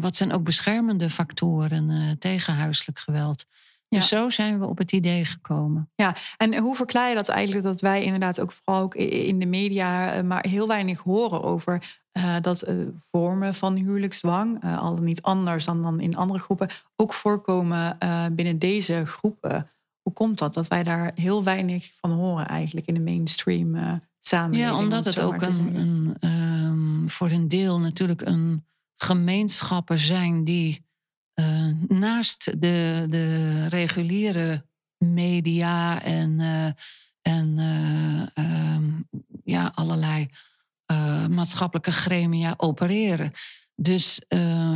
Wat 0.00 0.16
zijn 0.16 0.32
ook 0.32 0.44
beschermende 0.44 1.10
factoren 1.10 2.16
tegen 2.18 2.54
huiselijk 2.54 2.98
geweld? 2.98 3.44
Dus 3.88 4.08
zo 4.08 4.30
zijn 4.30 4.58
we 4.58 4.66
op 4.66 4.78
het 4.78 4.92
idee 4.92 5.24
gekomen. 5.24 5.90
Ja, 5.94 6.14
en 6.36 6.56
hoe 6.56 6.76
verklaar 6.76 7.08
je 7.08 7.14
dat 7.14 7.28
eigenlijk 7.28 7.64
dat 7.64 7.80
wij 7.80 8.02
inderdaad 8.02 8.40
ook 8.40 8.52
vooral 8.52 8.82
ook 8.82 8.94
in 8.94 9.38
de 9.38 9.46
media 9.46 10.12
eh, 10.12 10.22
maar 10.22 10.46
heel 10.48 10.68
weinig 10.68 10.98
horen 10.98 11.42
over 11.42 12.00
uh, 12.12 12.36
dat 12.40 12.68
uh, 12.68 12.86
vormen 13.10 13.54
van 13.54 13.76
huwelijksdwang, 13.76 14.64
al 14.78 14.96
niet 14.96 15.22
anders 15.22 15.64
dan, 15.64 15.82
dan 15.82 16.00
in 16.00 16.16
andere 16.16 16.40
groepen, 16.40 16.68
ook 16.96 17.14
voorkomen 17.14 17.98
binnen 18.32 18.58
deze 18.58 19.06
groepen? 19.06 19.70
Hoe 20.02 20.12
komt 20.12 20.38
dat? 20.38 20.54
Dat 20.54 20.68
wij 20.68 20.82
daar 20.82 21.10
heel 21.14 21.44
weinig 21.44 21.92
van 22.00 22.10
horen 22.10 22.48
eigenlijk 22.48 22.86
in 22.86 22.94
de 22.94 23.00
mainstream 23.00 24.00
samenleving? 24.18 24.76
Ja, 24.76 24.78
omdat 24.78 25.04
het 25.04 25.20
ook 25.20 25.42
een, 25.42 25.76
een 25.76 26.30
um, 26.30 27.10
voor 27.10 27.30
een 27.30 27.48
deel 27.48 27.80
natuurlijk 27.80 28.22
een 28.22 28.64
gemeenschappen 28.96 29.98
zijn 29.98 30.44
die 30.44 30.85
naast 31.88 32.60
de, 32.60 33.06
de 33.08 33.68
reguliere 33.68 34.64
media 34.98 36.02
en, 36.02 36.40
uh, 36.40 36.70
en 37.22 37.58
uh, 37.58 38.26
um, 38.74 39.08
ja, 39.44 39.72
allerlei 39.74 40.28
maatschappelijke 41.30 41.92
gremia 41.92 42.54
opereren. 42.56 43.32
Dus 43.74 44.22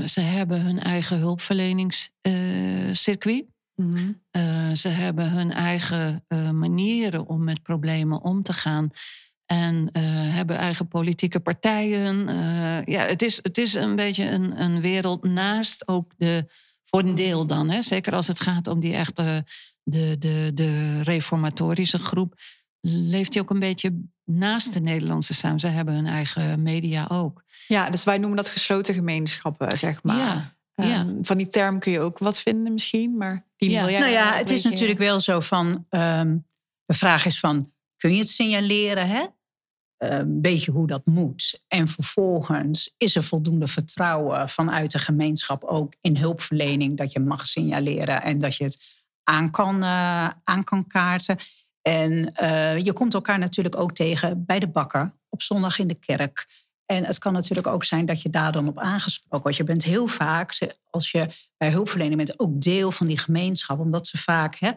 ze 0.04 0.20
hebben 0.20 0.62
hun 0.62 0.80
eigen 0.80 1.18
hulpverleningscircuit. 1.18 3.44
Mm 3.74 3.94
-hmm. 3.94 4.20
ze 4.76 4.88
hebben 4.88 5.30
hun 5.30 5.52
eigen 5.52 6.24
manieren 6.52 7.26
om 7.26 7.44
met 7.44 7.62
problemen 7.62 8.22
om 8.22 8.42
te 8.42 8.52
gaan. 8.52 8.92
En 9.50 9.88
uh, 9.92 10.02
hebben 10.34 10.56
eigen 10.56 10.88
politieke 10.88 11.40
partijen. 11.40 12.28
Uh, 12.28 12.84
ja, 12.84 13.02
het 13.02 13.22
is, 13.22 13.38
het 13.42 13.58
is 13.58 13.74
een 13.74 13.96
beetje 13.96 14.30
een, 14.30 14.62
een 14.62 14.80
wereld 14.80 15.24
naast 15.24 15.88
ook 15.88 16.12
de. 16.16 16.46
Voor 16.90 17.00
een 17.00 17.14
deel 17.14 17.46
dan, 17.46 17.70
hè, 17.70 17.82
zeker 17.82 18.14
als 18.14 18.26
het 18.26 18.40
gaat 18.40 18.66
om 18.66 18.80
die 18.80 18.94
echte. 18.94 19.44
De, 19.82 20.16
de, 20.18 20.50
de 20.54 21.02
reformatorische 21.02 21.98
groep. 21.98 22.40
Leeft 22.80 23.34
hij 23.34 23.42
ook 23.42 23.50
een 23.50 23.58
beetje 23.58 24.02
naast 24.24 24.72
de 24.72 24.80
Nederlandse 24.80 25.34
samen. 25.34 25.60
Ze 25.60 25.66
hebben 25.66 25.94
hun 25.94 26.06
eigen 26.06 26.62
media 26.62 27.06
ook. 27.10 27.44
Ja, 27.66 27.90
dus 27.90 28.04
wij 28.04 28.18
noemen 28.18 28.36
dat 28.36 28.48
gesloten 28.48 28.94
gemeenschappen, 28.94 29.78
zeg 29.78 30.02
maar. 30.02 30.16
Ja. 30.16 30.56
ja. 30.74 31.00
Um, 31.00 31.24
van 31.24 31.36
die 31.36 31.46
term 31.46 31.78
kun 31.78 31.92
je 31.92 32.00
ook 32.00 32.18
wat 32.18 32.40
vinden 32.40 32.72
misschien, 32.72 33.16
maar 33.16 33.46
die 33.56 33.70
ja. 33.70 33.82
Nou 33.82 34.06
ja, 34.06 34.32
het 34.32 34.50
is 34.50 34.64
natuurlijk 34.64 34.98
wel 34.98 35.20
zo 35.20 35.40
van... 35.40 35.86
Um, 35.90 36.48
de 36.84 36.96
vraag 36.96 37.26
is 37.26 37.38
van, 37.38 37.72
kun 37.96 38.12
je 38.12 38.18
het 38.18 38.28
signaleren, 38.28 39.08
hè? 39.08 39.24
Ehm, 40.00 40.40
weet 40.40 40.64
je 40.64 40.70
hoe 40.70 40.86
dat 40.86 41.06
moet. 41.06 41.60
En 41.68 41.88
vervolgens 41.88 42.94
is 42.96 43.16
er 43.16 43.22
voldoende 43.22 43.66
vertrouwen 43.66 44.48
vanuit 44.48 44.92
de 44.92 44.98
gemeenschap 44.98 45.64
ook 45.64 45.94
in 46.00 46.16
hulpverlening 46.16 46.96
dat 46.96 47.12
je 47.12 47.20
mag 47.20 47.48
signaleren 47.48 48.22
en 48.22 48.38
dat 48.38 48.56
je 48.56 48.64
het 48.64 48.78
aan 49.24 49.50
kan, 49.50 49.82
uh, 49.82 50.30
aan 50.44 50.64
kan 50.64 50.86
kaarten. 50.86 51.36
En 51.82 52.32
uh, 52.42 52.78
je 52.78 52.92
komt 52.92 53.14
elkaar 53.14 53.38
natuurlijk 53.38 53.76
ook 53.76 53.94
tegen 53.94 54.44
bij 54.44 54.58
de 54.58 54.68
bakker, 54.68 55.12
op 55.28 55.42
zondag 55.42 55.78
in 55.78 55.88
de 55.88 55.98
kerk. 55.98 56.46
En 56.86 57.04
het 57.04 57.18
kan 57.18 57.32
natuurlijk 57.32 57.66
ook 57.66 57.84
zijn 57.84 58.06
dat 58.06 58.22
je 58.22 58.30
daar 58.30 58.52
dan 58.52 58.68
op 58.68 58.78
aangesproken 58.78 59.42
wordt. 59.42 59.56
Je 59.56 59.64
bent 59.64 59.84
heel 59.84 60.06
vaak, 60.06 60.76
als 60.90 61.10
je 61.10 61.28
bij 61.56 61.70
hulpverlening 61.70 62.16
bent, 62.16 62.38
ook 62.38 62.60
deel 62.60 62.90
van 62.90 63.06
die 63.06 63.18
gemeenschap, 63.18 63.78
omdat 63.78 64.06
ze 64.06 64.18
vaak 64.18 64.56
hè, 64.58 64.70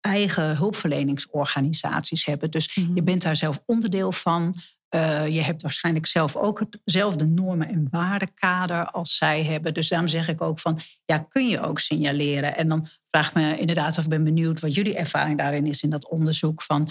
eigen 0.00 0.56
hulpverleningsorganisaties 0.56 2.24
hebben. 2.24 2.50
Dus 2.50 2.74
je 2.74 2.80
mhm. 2.80 3.04
bent 3.04 3.22
daar 3.22 3.36
zelf 3.36 3.62
onderdeel 3.66 4.12
van. 4.12 4.54
Uh, 4.94 5.26
je 5.26 5.40
hebt 5.40 5.62
waarschijnlijk 5.62 6.06
zelf 6.06 6.36
ook 6.36 6.62
hetzelfde 6.84 7.24
normen- 7.24 7.68
en 7.68 7.88
waardekader 7.90 8.90
als 8.90 9.16
zij 9.16 9.44
hebben. 9.44 9.74
Dus 9.74 9.88
daarom 9.88 10.08
zeg 10.08 10.28
ik 10.28 10.40
ook 10.40 10.60
van, 10.60 10.78
ja, 11.04 11.18
kun 11.18 11.48
je 11.48 11.62
ook 11.62 11.78
signaleren? 11.78 12.56
En 12.56 12.68
dan 12.68 12.88
vraag 13.10 13.28
ik 13.28 13.34
me 13.34 13.58
inderdaad, 13.58 13.98
of 13.98 14.08
ben 14.08 14.24
benieuwd 14.24 14.60
wat 14.60 14.74
jullie 14.74 14.96
ervaring 14.96 15.38
daarin 15.38 15.66
is 15.66 15.82
in 15.82 15.90
dat 15.90 16.08
onderzoek 16.08 16.62
van 16.62 16.88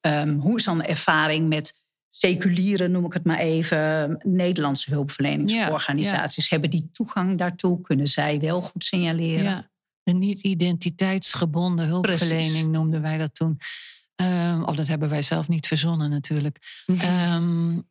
um, 0.00 0.40
hoe 0.40 0.56
is 0.56 0.64
dan 0.64 0.78
de 0.78 0.84
ervaring 0.84 1.48
met 1.48 1.78
seculiere, 2.10 2.88
noem 2.88 3.04
ik 3.04 3.12
het 3.12 3.24
maar 3.24 3.38
even, 3.38 4.18
Nederlandse 4.22 4.90
hulpverleningsorganisaties? 4.90 6.50
Hebben 6.50 6.70
die 6.70 6.90
toegang 6.92 7.38
daartoe? 7.38 7.80
Kunnen 7.80 8.06
zij 8.06 8.40
wel 8.40 8.62
goed 8.62 8.84
signaleren? 8.84 9.44
Ja. 9.44 9.70
Een 10.10 10.18
niet-identiteitsgebonden 10.18 11.86
hulpverlening 11.86 12.72
noemden 12.72 13.02
wij 13.02 13.18
dat 13.18 13.34
toen. 13.34 13.58
Um, 14.16 14.64
of 14.64 14.74
dat 14.74 14.86
hebben 14.86 15.08
wij 15.08 15.22
zelf 15.22 15.48
niet 15.48 15.66
verzonnen 15.66 16.10
natuurlijk. 16.10 16.84
um, 17.34 17.88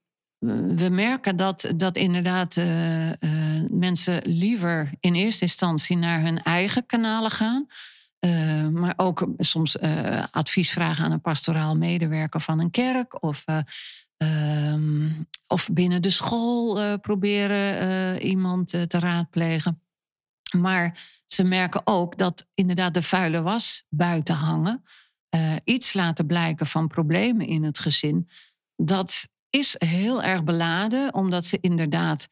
we 0.76 0.90
merken 0.90 1.38
dat, 1.38 1.74
dat 1.76 1.98
inderdaad 1.98 2.56
uh, 2.56 3.08
uh, 3.08 3.14
mensen 3.70 4.22
liever 4.26 4.92
in 5.00 5.14
eerste 5.14 5.44
instantie 5.44 5.98
naar 5.98 6.22
hun 6.22 6.44
eigen 6.44 6.86
kanalen 6.86 7.32
gaan. 7.32 7.68
Uh, 8.20 8.68
maar 8.68 8.94
ook 8.98 9.28
soms 9.38 9.80
advies 10.32 10.72
vragen 10.72 11.06
aan 11.06 11.12
een 11.12 11.22
pastoraal 11.22 11.78
medewerker 11.78 12.42
van 12.42 12.60
een 12.60 12.72
kerk. 12.72 13.24
Of, 13.24 13.46
um, 14.18 15.28
of 15.48 15.70
binnen 15.74 16.02
de 16.02 16.10
school 16.10 16.98
proberen 17.00 18.22
iemand 18.22 18.70
te 18.70 19.00
raadplegen. 19.00 19.82
Maar 20.52 21.08
ze 21.26 21.44
merken 21.44 21.82
ook 21.84 22.18
dat 22.18 22.46
inderdaad 22.54 22.94
de 22.94 23.04
vuile 23.04 23.42
was 23.42 23.84
buiten 23.90 24.36
hangen. 24.36 24.84
Uh, 25.36 25.56
iets 25.64 25.94
laten 25.94 26.26
blijken 26.26 26.68
van 26.68 26.88
problemen 26.88 27.48
in 27.48 27.64
het 27.64 27.80
gezin. 27.80 28.30
Dat 28.76 29.28
is 29.50 29.76
heel 29.78 30.24
erg 30.24 30.44
beladen, 30.44 31.14
omdat 31.14 31.46
ze 31.46 31.58
inderdaad. 31.62 32.28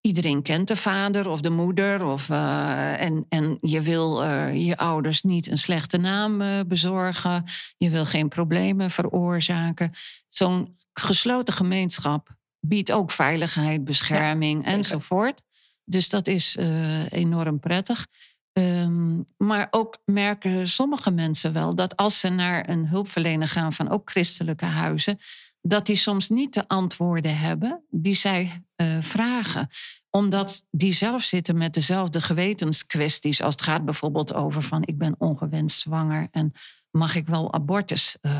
Iedereen 0.00 0.42
kent 0.42 0.68
de 0.68 0.76
vader 0.76 1.28
of 1.28 1.40
de 1.40 1.50
moeder. 1.50 2.04
Of, 2.06 2.28
uh, 2.28 3.02
en, 3.02 3.26
en 3.28 3.58
je 3.60 3.82
wil 3.82 4.24
uh, 4.24 4.66
je 4.66 4.76
ouders 4.76 5.22
niet 5.22 5.46
een 5.46 5.58
slechte 5.58 5.98
naam 5.98 6.42
bezorgen. 6.68 7.44
Je 7.76 7.90
wil 7.90 8.06
geen 8.06 8.28
problemen 8.28 8.90
veroorzaken. 8.90 9.92
Zo'n 10.28 10.76
gesloten 10.92 11.54
gemeenschap 11.54 12.38
biedt 12.60 12.92
ook 12.92 13.10
veiligheid, 13.10 13.84
bescherming 13.84 14.64
ja, 14.64 14.70
enzovoort. 14.70 15.42
Dus 15.90 16.08
dat 16.08 16.26
is 16.26 16.56
uh, 16.56 17.12
enorm 17.12 17.60
prettig. 17.60 18.06
Um, 18.52 19.26
maar 19.36 19.66
ook 19.70 19.98
merken 20.04 20.68
sommige 20.68 21.10
mensen 21.10 21.52
wel 21.52 21.74
dat 21.74 21.96
als 21.96 22.20
ze 22.20 22.28
naar 22.28 22.68
een 22.68 22.86
hulpverlener 22.86 23.48
gaan 23.48 23.72
van 23.72 23.88
ook 23.90 24.10
christelijke 24.10 24.64
huizen, 24.64 25.18
dat 25.62 25.86
die 25.86 25.96
soms 25.96 26.28
niet 26.28 26.54
de 26.54 26.68
antwoorden 26.68 27.38
hebben 27.38 27.84
die 27.90 28.14
zij 28.14 28.64
uh, 28.76 28.96
vragen. 29.00 29.68
Omdat 30.10 30.66
die 30.70 30.92
zelf 30.92 31.22
zitten 31.22 31.58
met 31.58 31.74
dezelfde 31.74 32.20
gewetenskwesties 32.20 33.42
als 33.42 33.54
het 33.54 33.62
gaat 33.62 33.84
bijvoorbeeld 33.84 34.34
over 34.34 34.62
van 34.62 34.82
ik 34.84 34.98
ben 34.98 35.14
ongewenst 35.18 35.80
zwanger 35.80 36.28
en 36.30 36.52
mag 36.90 37.14
ik 37.14 37.26
wel 37.26 37.52
abortus 37.52 38.16
uh, 38.22 38.32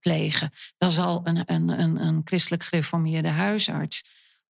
plegen. 0.00 0.52
Dan 0.78 0.90
zal 0.90 1.20
een, 1.24 1.42
een, 1.46 1.68
een, 1.80 2.06
een 2.06 2.20
christelijk 2.24 2.64
gereformeerde 2.64 3.28
huisarts 3.28 4.04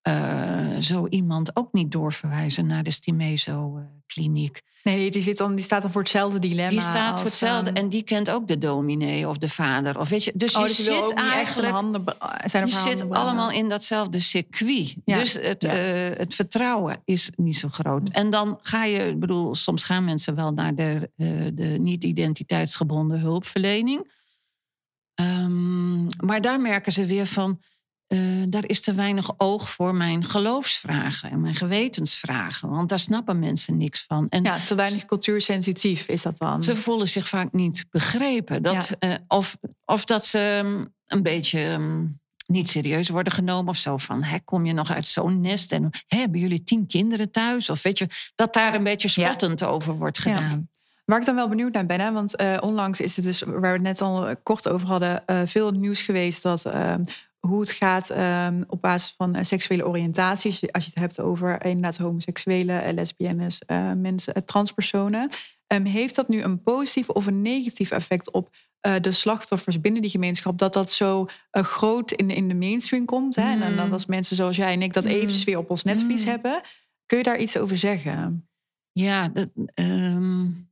uh, 0.09 0.77
zo 0.81 1.07
iemand 1.07 1.57
ook 1.57 1.73
niet 1.73 1.93
doorverwijzen 1.93 2.67
naar 2.67 2.83
de 2.83 2.91
Stimezo-kliniek. 2.91 4.63
Nee, 4.83 5.11
die, 5.11 5.23
zit 5.23 5.37
dan, 5.37 5.55
die 5.55 5.65
staat 5.65 5.83
dan 5.83 5.91
voor 5.91 6.01
hetzelfde 6.01 6.39
dilemma. 6.39 6.71
Die 6.71 6.81
staat 6.81 7.17
voor 7.17 7.29
hetzelfde 7.29 7.71
um... 7.71 7.77
en 7.77 7.89
die 7.89 8.03
kent 8.03 8.31
ook 8.31 8.49
de 8.49 8.59
dominee 8.59 9.29
of 9.29 9.39
de 9.39 9.49
vader. 9.49 9.99
Of 9.99 10.09
weet 10.09 10.25
je, 10.25 10.33
dus 10.35 10.55
oh, 10.55 10.61
je 10.61 10.67
dus 10.67 10.85
zit 10.85 11.15
eigenlijk. 11.15 11.73
Handen, 11.73 12.05
zijn 12.45 12.67
je 12.67 12.73
zit 12.73 13.11
allemaal 13.11 13.51
in 13.51 13.69
datzelfde 13.69 14.21
circuit. 14.21 14.97
Ja. 15.05 15.19
Dus 15.19 15.33
het, 15.33 15.63
ja. 15.63 16.11
uh, 16.11 16.17
het 16.17 16.35
vertrouwen 16.35 17.03
is 17.05 17.31
niet 17.37 17.57
zo 17.57 17.69
groot. 17.69 18.09
En 18.09 18.31
dan 18.31 18.59
ga 18.63 18.85
je, 18.85 18.99
ik 18.99 19.21
bedoel, 19.21 19.55
soms 19.55 19.85
gaan 19.85 20.05
mensen 20.05 20.35
wel 20.35 20.53
naar 20.53 20.75
de, 20.75 21.11
uh, 21.17 21.47
de 21.55 21.79
niet-identiteitsgebonden 21.81 23.21
hulpverlening. 23.21 24.11
Um, 25.21 26.09
maar 26.17 26.41
daar 26.41 26.61
merken 26.61 26.93
ze 26.93 27.07
weer 27.07 27.27
van 27.27 27.61
uh, 28.13 28.43
daar 28.49 28.67
is 28.67 28.81
te 28.81 28.95
weinig 28.95 29.31
oog 29.37 29.71
voor 29.71 29.95
mijn 29.95 30.25
geloofsvragen 30.25 31.31
en 31.31 31.41
mijn 31.41 31.55
gewetensvragen. 31.55 32.69
Want 32.69 32.89
daar 32.89 32.99
snappen 32.99 33.39
mensen 33.39 33.77
niks 33.77 34.05
van. 34.07 34.27
En 34.29 34.45
ja, 34.45 34.59
te 34.59 34.75
weinig 34.75 35.05
cultuursensitief 35.05 36.07
is 36.07 36.23
dat 36.23 36.39
dan. 36.39 36.63
Ze 36.63 36.77
voelen 36.77 37.09
zich 37.09 37.29
vaak 37.29 37.53
niet 37.53 37.85
begrepen. 37.91 38.63
Dat, 38.63 38.97
ja. 38.99 39.09
uh, 39.11 39.17
of, 39.29 39.57
of 39.85 40.05
dat 40.05 40.27
ze 40.27 40.61
um, 40.65 40.95
een 41.07 41.23
beetje 41.23 41.61
um, 41.65 42.21
niet 42.47 42.69
serieus 42.69 43.09
worden 43.09 43.33
genomen 43.33 43.69
of 43.69 43.77
zo. 43.77 43.97
Van, 43.97 44.23
hè, 44.23 44.39
kom 44.45 44.67
je 44.67 44.73
nog 44.73 44.91
uit 44.91 45.09
zo'n 45.09 45.41
nest? 45.41 45.73
En 45.73 45.91
hè, 46.07 46.19
hebben 46.19 46.41
jullie 46.41 46.63
tien 46.63 46.87
kinderen 46.87 47.31
thuis? 47.31 47.71
Of 47.71 47.83
weet 47.83 47.99
je, 47.99 48.09
dat 48.35 48.55
daar 48.55 48.75
een 48.75 48.85
beetje 48.85 49.09
spottend 49.09 49.61
ja. 49.61 49.67
over 49.67 49.97
wordt 49.97 50.19
gedaan. 50.19 50.71
Waar 51.05 51.19
ik 51.21 51.27
dan 51.27 51.35
wel 51.35 51.49
benieuwd 51.49 51.73
naar 51.73 51.87
ben, 51.87 52.01
hè, 52.01 52.13
want 52.13 52.41
uh, 52.41 52.57
onlangs 52.61 53.01
is 53.01 53.17
het 53.17 53.25
dus, 53.25 53.43
waar 53.43 53.61
we 53.61 53.67
het 53.69 53.83
net 53.83 54.01
al 54.01 54.37
kort 54.43 54.69
over 54.69 54.89
hadden, 54.89 55.23
uh, 55.27 55.41
veel 55.45 55.71
nieuws 55.71 56.01
geweest 56.01 56.43
dat 56.43 56.67
uh, 56.67 56.95
hoe 57.47 57.61
het 57.61 57.71
gaat 57.71 58.11
um, 58.47 58.65
op 58.67 58.81
basis 58.81 59.15
van 59.17 59.37
uh, 59.37 59.43
seksuele 59.43 59.87
oriëntaties. 59.87 60.73
Als 60.73 60.85
je 60.85 60.91
het 60.91 60.99
hebt 60.99 61.21
over 61.21 61.65
inderdaad 61.65 61.97
homoseksuele, 61.97 62.83
uh, 62.87 62.93
lesbiennes, 62.93 63.63
uh, 63.67 63.93
mensen, 63.93 64.45
transpersonen. 64.45 65.31
Um, 65.67 65.85
heeft 65.85 66.15
dat 66.15 66.29
nu 66.29 66.43
een 66.43 66.63
positief 66.63 67.09
of 67.09 67.27
een 67.27 67.43
negatief 67.43 67.91
effect 67.91 68.31
op 68.31 68.55
de 69.01 69.13
slachtoffers 69.13 69.81
binnen 69.81 70.03
die 70.03 70.11
gemeenschap? 70.11 70.59
Dat 70.59 70.73
dat 70.73 70.91
zo 70.91 71.27
groot 71.51 72.13
in 72.13 72.29
de, 72.29 72.35
in 72.35 72.49
de 72.49 72.55
mainstream 72.55 73.05
komt. 73.05 73.37
Hè? 73.37 73.55
Mm. 73.55 73.63
En 73.63 73.77
dan 73.77 73.93
als 73.93 74.07
mensen 74.07 74.37
zoals 74.37 74.57
jij 74.57 74.73
en 74.73 74.83
ik 74.83 74.93
dat 74.93 75.05
mm. 75.05 75.11
eventjes 75.11 75.45
weer 75.45 75.59
op 75.59 75.71
ons 75.71 75.83
netvlies 75.83 76.25
mm. 76.25 76.31
hebben. 76.31 76.61
Kun 77.07 77.19
je 77.19 77.25
daar 77.25 77.39
iets 77.39 77.57
over 77.57 77.79
zeggen? 77.79 78.49
Ja, 78.93 79.29
dat, 79.29 79.49
um 79.75 80.71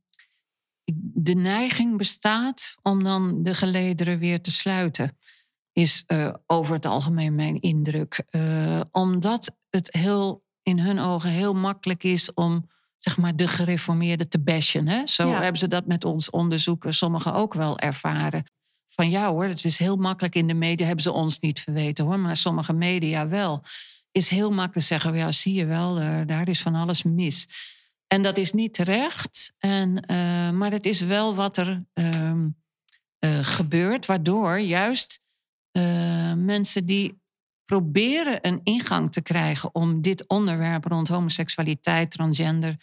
de 1.13 1.33
neiging 1.33 1.97
bestaat 1.97 2.75
om 2.81 3.03
dan 3.03 3.43
de 3.43 3.53
gelederen 3.53 4.19
weer 4.19 4.41
te 4.41 4.51
sluiten. 4.51 5.17
Is 5.73 6.03
uh, 6.07 6.33
over 6.47 6.73
het 6.73 6.85
algemeen 6.85 7.35
mijn 7.35 7.59
indruk. 7.59 8.23
Uh, 8.31 8.81
omdat 8.91 9.57
het 9.69 9.93
heel 9.93 10.43
in 10.63 10.79
hun 10.79 10.99
ogen 10.99 11.29
heel 11.29 11.53
makkelijk 11.53 12.03
is 12.03 12.33
om 12.33 12.69
zeg 12.97 13.17
maar, 13.17 13.35
de 13.35 13.47
gereformeerden 13.47 14.29
te 14.29 14.39
bashen. 14.39 14.87
Hè? 14.87 15.07
Zo 15.07 15.29
hebben 15.29 15.57
ze 15.57 15.67
dat 15.67 15.85
met 15.85 16.05
ons 16.05 16.29
onderzoeken 16.29 16.93
sommigen 16.93 17.33
ook 17.33 17.53
wel 17.53 17.79
ervaren. 17.79 18.43
Van 18.87 19.09
ja 19.09 19.29
hoor, 19.29 19.43
het 19.43 19.65
is 19.65 19.77
heel 19.77 19.95
makkelijk 19.95 20.35
in 20.35 20.47
de 20.47 20.53
media, 20.53 20.85
hebben 20.85 21.03
ze 21.03 21.11
ons 21.11 21.39
niet 21.39 21.59
verweten 21.59 22.05
hoor, 22.05 22.19
maar 22.19 22.37
sommige 22.37 22.73
media 22.73 23.27
wel. 23.27 23.63
Is 24.11 24.29
heel 24.29 24.51
makkelijk 24.51 24.87
zeggen, 24.87 25.15
ja 25.15 25.31
zie 25.31 25.53
je 25.53 25.65
wel, 25.65 26.01
uh, 26.01 26.21
daar 26.25 26.47
is 26.47 26.61
van 26.61 26.75
alles 26.75 27.03
mis. 27.03 27.47
En 28.07 28.23
dat 28.23 28.37
is 28.37 28.53
niet 28.53 28.73
terecht, 28.73 29.53
en, 29.57 30.03
maar 30.57 30.71
het 30.71 30.85
is 30.85 31.01
wel 31.01 31.35
wat 31.35 31.57
er 31.57 31.85
uh, 31.93 32.33
gebeurt, 33.41 34.05
waardoor 34.05 34.59
juist 34.59 35.21
mensen 36.35 36.85
die 36.85 37.21
proberen 37.65 38.47
een 38.47 38.59
ingang 38.63 39.11
te 39.11 39.21
krijgen 39.21 39.75
om 39.75 40.01
dit 40.01 40.27
onderwerp 40.27 40.85
rond 40.85 41.07
homoseksualiteit, 41.07 42.11
transgender 42.11 42.75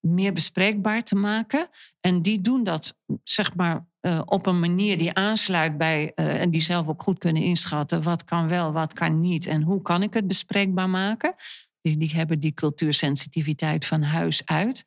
meer 0.00 0.32
bespreekbaar 0.32 1.02
te 1.02 1.14
maken. 1.14 1.68
En 2.00 2.22
die 2.22 2.40
doen 2.40 2.64
dat, 2.64 2.96
zeg 3.24 3.54
maar, 3.54 3.86
uh, 4.00 4.20
op 4.24 4.46
een 4.46 4.60
manier 4.60 4.98
die 4.98 5.14
aansluit 5.14 5.78
bij 5.78 6.12
uh, 6.14 6.40
en 6.40 6.50
die 6.50 6.60
zelf 6.60 6.88
ook 6.88 7.02
goed 7.02 7.18
kunnen 7.18 7.42
inschatten 7.42 8.02
wat 8.02 8.24
kan 8.24 8.48
wel, 8.48 8.72
wat 8.72 8.92
kan 8.92 9.20
niet 9.20 9.46
en 9.46 9.62
hoe 9.62 9.82
kan 9.82 10.02
ik 10.02 10.14
het 10.14 10.26
bespreekbaar 10.26 10.90
maken. 10.90 11.34
Die, 11.80 11.96
die 11.96 12.10
hebben 12.14 12.40
die 12.40 12.54
cultuursensitiviteit 12.54 13.86
van 13.86 14.02
huis 14.02 14.42
uit. 14.44 14.84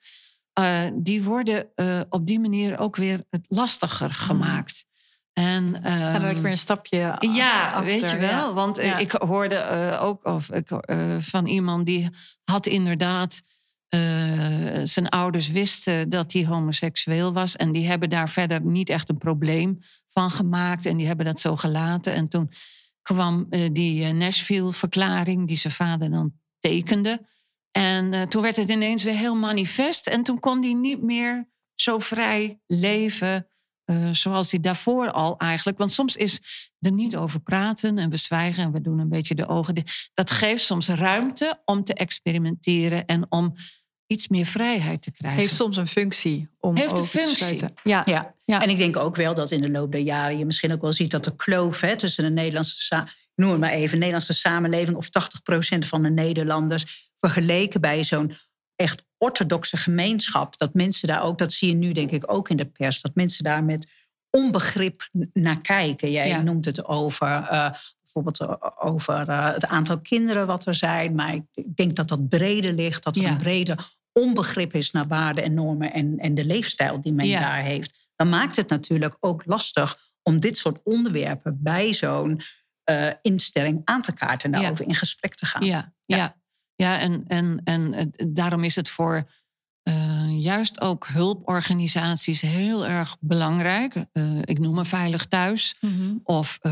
Uh, 0.59 0.83
die 0.93 1.23
worden 1.23 1.69
op 2.09 2.27
die 2.27 2.39
manier 2.39 2.79
ook 2.79 2.95
weer 2.95 3.23
lastiger 3.47 4.07
mm. 4.07 4.13
gemaakt. 4.13 4.85
En, 5.35 5.91
um, 5.91 6.41
weer 6.41 6.51
een 6.51 6.57
stapje 6.57 7.15
Ja, 7.19 7.65
achter, 7.65 7.83
weet 7.83 8.09
je 8.09 8.17
wel. 8.17 8.29
Ja. 8.29 8.53
Want 8.53 8.77
ja. 8.77 8.97
ik 8.97 9.11
hoorde 9.11 9.55
uh, 9.55 10.03
ook 10.03 10.25
of, 10.25 10.51
ik, 10.51 10.71
uh, 10.71 11.17
van 11.19 11.45
iemand 11.45 11.85
die 11.85 12.09
had 12.43 12.65
inderdaad... 12.65 13.41
Uh, 13.89 14.01
zijn 14.83 15.09
ouders 15.09 15.49
wisten 15.49 16.09
dat 16.09 16.33
hij 16.33 16.45
homoseksueel 16.45 17.33
was. 17.33 17.55
En 17.55 17.71
die 17.71 17.87
hebben 17.87 18.09
daar 18.09 18.29
verder 18.29 18.61
niet 18.61 18.89
echt 18.89 19.09
een 19.09 19.17
probleem 19.17 19.79
van 20.07 20.31
gemaakt. 20.31 20.85
En 20.85 20.97
die 20.97 21.07
hebben 21.07 21.25
dat 21.25 21.39
zo 21.39 21.55
gelaten. 21.55 22.13
En 22.13 22.27
toen 22.27 22.51
kwam 23.01 23.47
die 23.71 24.13
Nashville-verklaring 24.13 25.47
die 25.47 25.57
zijn 25.57 25.73
vader 25.73 26.11
dan 26.11 26.33
tekende. 26.59 27.27
En 27.71 28.29
toen 28.29 28.41
werd 28.41 28.55
het 28.55 28.69
ineens 28.69 29.03
weer 29.03 29.17
heel 29.17 29.35
manifest. 29.35 30.07
En 30.07 30.23
toen 30.23 30.39
kon 30.39 30.63
hij 30.63 30.73
niet 30.73 31.01
meer 31.01 31.47
zo 31.75 31.99
vrij 31.99 32.59
leven 32.67 33.47
uh, 33.85 34.09
zoals 34.11 34.51
hij 34.51 34.59
daarvoor 34.59 35.11
al 35.11 35.37
eigenlijk. 35.37 35.77
Want 35.77 35.91
soms 35.91 36.15
is 36.15 36.41
er 36.79 36.91
niet 36.91 37.15
over 37.15 37.39
praten 37.39 37.97
en 37.97 38.09
we 38.09 38.17
zwijgen 38.17 38.63
en 38.63 38.71
we 38.71 38.81
doen 38.81 38.99
een 38.99 39.09
beetje 39.09 39.35
de 39.35 39.47
ogen. 39.47 39.83
Dat 40.13 40.31
geeft 40.31 40.63
soms 40.63 40.87
ruimte 40.87 41.61
om 41.65 41.83
te 41.83 41.93
experimenteren 41.93 43.05
en 43.05 43.25
om 43.29 43.55
iets 44.07 44.27
meer 44.27 44.45
vrijheid 44.45 45.01
te 45.01 45.11
krijgen. 45.11 45.39
Heeft 45.39 45.55
soms 45.55 45.77
een 45.77 45.87
functie 45.87 46.49
om 46.59 46.77
Heeft 46.77 46.97
een 46.97 47.05
functie. 47.05 47.57
te 47.57 47.67
Ja. 47.83 48.01
ja. 48.05 48.35
Ja. 48.45 48.61
En 48.61 48.69
ik 48.69 48.77
denk 48.77 48.97
ook 48.97 49.15
wel 49.15 49.33
dat 49.33 49.51
in 49.51 49.61
de 49.61 49.69
loop 49.69 49.91
der 49.91 50.01
jaren 50.01 50.37
je 50.37 50.45
misschien 50.45 50.71
ook 50.71 50.81
wel 50.81 50.93
ziet 50.93 51.11
dat 51.11 51.23
de 51.23 51.35
kloof 51.35 51.81
hè, 51.81 51.95
tussen 51.95 52.23
de 52.23 52.29
Nederlandse, 52.29 53.07
noem 53.35 53.51
het 53.51 53.59
maar 53.59 53.69
even, 53.69 53.97
Nederlandse 53.97 54.33
samenleving 54.33 54.97
of 54.97 55.07
80% 55.75 55.77
van 55.79 56.03
de 56.03 56.09
Nederlanders 56.09 57.11
vergeleken 57.19 57.81
bij 57.81 58.03
zo'n 58.03 58.33
echt 58.75 59.05
orthodoxe 59.17 59.77
gemeenschap, 59.77 60.57
dat 60.57 60.73
mensen 60.73 61.07
daar 61.07 61.23
ook, 61.23 61.37
dat 61.37 61.53
zie 61.53 61.69
je 61.69 61.75
nu 61.75 61.91
denk 61.91 62.11
ik 62.11 62.31
ook 62.31 62.49
in 62.49 62.57
de 62.57 62.65
pers, 62.65 63.01
dat 63.01 63.15
mensen 63.15 63.43
daar 63.43 63.63
met 63.63 63.87
onbegrip 64.29 65.09
naar 65.33 65.61
kijken. 65.61 66.11
Jij 66.11 66.41
noemt 66.41 66.65
het 66.65 66.85
over 66.85 67.27
uh, 67.27 67.69
bijvoorbeeld 68.01 68.39
eh, 68.39 68.71
over 68.79 69.29
uh, 69.29 69.53
het 69.53 69.65
aantal 69.67 69.97
kinderen 69.97 70.47
wat 70.47 70.65
er 70.65 70.75
zijn, 70.75 71.15
maar 71.15 71.33
ik 71.33 71.75
denk 71.75 71.95
dat 71.95 72.07
dat 72.07 72.29
breder 72.29 72.73
ligt, 72.73 73.03
dat 73.03 73.15
er 73.15 73.21
ja. 73.21 73.29
een 73.29 73.37
breder 73.37 73.89
onbegrip 74.11 74.73
is 74.73 74.91
naar 74.91 75.07
waarden 75.07 75.43
en 75.43 75.53
normen 75.53 75.93
en, 75.93 76.17
en 76.17 76.33
de 76.33 76.45
leefstijl 76.45 77.01
die 77.01 77.13
men 77.13 77.27
ja. 77.27 77.39
daar 77.39 77.61
heeft. 77.61 78.09
Dan 78.15 78.29
maakt 78.29 78.55
het 78.55 78.69
natuurlijk 78.69 79.17
ook 79.19 79.45
lastig 79.45 79.97
om 80.23 80.39
dit 80.39 80.57
soort 80.57 80.79
onderwerpen 80.83 81.57
bij 81.61 81.93
zo'n 81.93 82.41
uh, 82.89 83.11
instelling 83.21 83.81
aan 83.83 84.01
te 84.01 84.13
kaarten 84.13 84.53
en 84.53 84.59
daarover 84.59 84.87
in 84.87 84.95
gesprek 84.95 85.35
te 85.35 85.45
gaan. 85.45 85.65
ja. 85.65 85.93
ja. 86.05 86.35
Ja, 86.75 86.99
en, 86.99 87.23
en, 87.27 87.61
en 87.63 88.11
daarom 88.33 88.63
is 88.63 88.75
het 88.75 88.89
voor 88.89 89.27
uh, 89.89 90.41
juist 90.41 90.81
ook 90.81 91.07
hulporganisaties 91.07 92.41
heel 92.41 92.85
erg 92.85 93.17
belangrijk. 93.19 93.95
Uh, 94.13 94.39
ik 94.41 94.59
noem 94.59 94.77
een 94.77 94.85
Veilig 94.85 95.25
Thuis 95.25 95.75
mm 95.79 95.97
-hmm. 95.97 96.19
of 96.23 96.59
uh, 96.61 96.71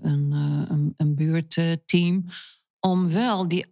een, 0.00 0.32
een, 0.68 0.94
een, 0.96 1.14
buurtteam. 1.14 2.24
Om 2.80 3.10
wel 3.10 3.48
die 3.48 3.66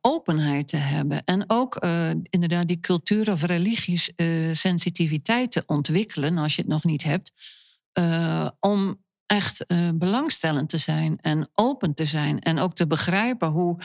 openheid 0.00 0.68
te 0.68 0.76
hebben. 0.76 1.24
En 1.24 1.44
ook 1.46 1.86
inderdaad 2.22 2.68
die 2.68 2.80
cultuur- 2.80 3.32
of 3.32 3.42
religies 3.42 4.12
sensitiviteit 4.52 5.52
te 5.52 5.62
ontwikkelen, 5.66 6.38
als 6.38 6.56
je 6.56 6.62
het 6.62 6.70
nog 6.70 6.84
niet 6.84 7.02
hebt. 7.02 7.32
om 8.60 9.04
echt 9.26 9.66
belangstellend 9.94 10.68
te 10.68 10.78
zijn 10.78 11.18
en 11.20 11.48
open 11.54 11.94
te 11.94 12.04
zijn. 12.04 12.40
En 12.40 12.58
ook 12.58 12.74
te 12.74 12.86
begrijpen 12.86 13.48
hoe 13.48 13.78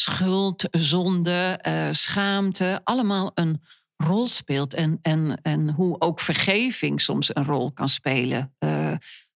schuld, 0.00 0.68
zonde, 0.70 1.64
uh, 1.68 1.88
schaamte, 1.90 2.80
allemaal 2.84 3.30
een 3.34 3.62
rol 3.96 4.26
speelt. 4.26 4.74
En, 4.74 4.98
en, 5.02 5.38
en 5.42 5.70
hoe 5.70 6.00
ook 6.00 6.20
vergeving 6.20 7.00
soms 7.00 7.34
een 7.34 7.44
rol 7.44 7.72
kan 7.72 7.88
spelen, 7.88 8.54
uh, 8.58 8.92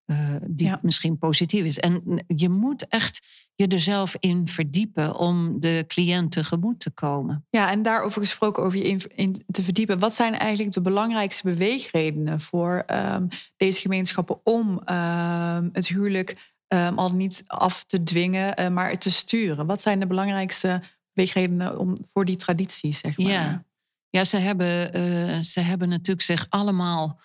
uh, 0.06 0.36
die 0.46 0.66
ja. 0.66 0.78
misschien 0.82 1.18
positief 1.18 1.64
is. 1.64 1.78
En 1.78 2.24
je 2.26 2.48
moet 2.48 2.88
echt 2.88 3.26
je 3.56 3.66
er 3.66 3.80
zelf 3.80 4.16
in 4.18 4.48
verdiepen 4.48 5.16
om 5.18 5.60
de 5.60 5.84
cliënt 5.86 6.32
tegemoet 6.32 6.80
te 6.80 6.90
komen. 6.90 7.46
Ja, 7.50 7.70
en 7.70 7.82
daarover 7.82 8.20
gesproken, 8.20 8.62
over 8.62 8.78
je 8.78 8.84
in, 8.84 9.00
in 9.14 9.44
te 9.46 9.62
verdiepen. 9.62 9.98
Wat 9.98 10.14
zijn 10.14 10.38
eigenlijk 10.38 10.74
de 10.74 10.80
belangrijkste 10.80 11.42
beweegredenen 11.42 12.40
voor 12.40 12.84
um, 13.14 13.28
deze 13.56 13.80
gemeenschappen 13.80 14.40
om 14.44 14.68
um, 14.70 15.68
het 15.72 15.88
huwelijk 15.88 16.53
um, 16.74 16.98
al 16.98 17.14
niet 17.14 17.44
af 17.46 17.84
te 17.84 18.02
dwingen, 18.02 18.60
uh, 18.60 18.68
maar 18.68 18.98
te 18.98 19.10
sturen? 19.10 19.66
Wat 19.66 19.82
zijn 19.82 20.00
de 20.00 20.06
belangrijkste 20.06 20.82
beweegredenen 21.12 21.78
om, 21.78 21.96
voor 22.12 22.24
die 22.24 22.36
tradities, 22.36 22.98
zeg 22.98 23.18
maar? 23.18 23.26
Ja, 23.26 23.64
ja 24.08 24.24
ze, 24.24 24.36
hebben, 24.36 24.96
uh, 24.96 25.38
ze 25.38 25.60
hebben 25.60 25.88
natuurlijk 25.88 26.26
zich 26.26 26.46
allemaal 26.48 27.20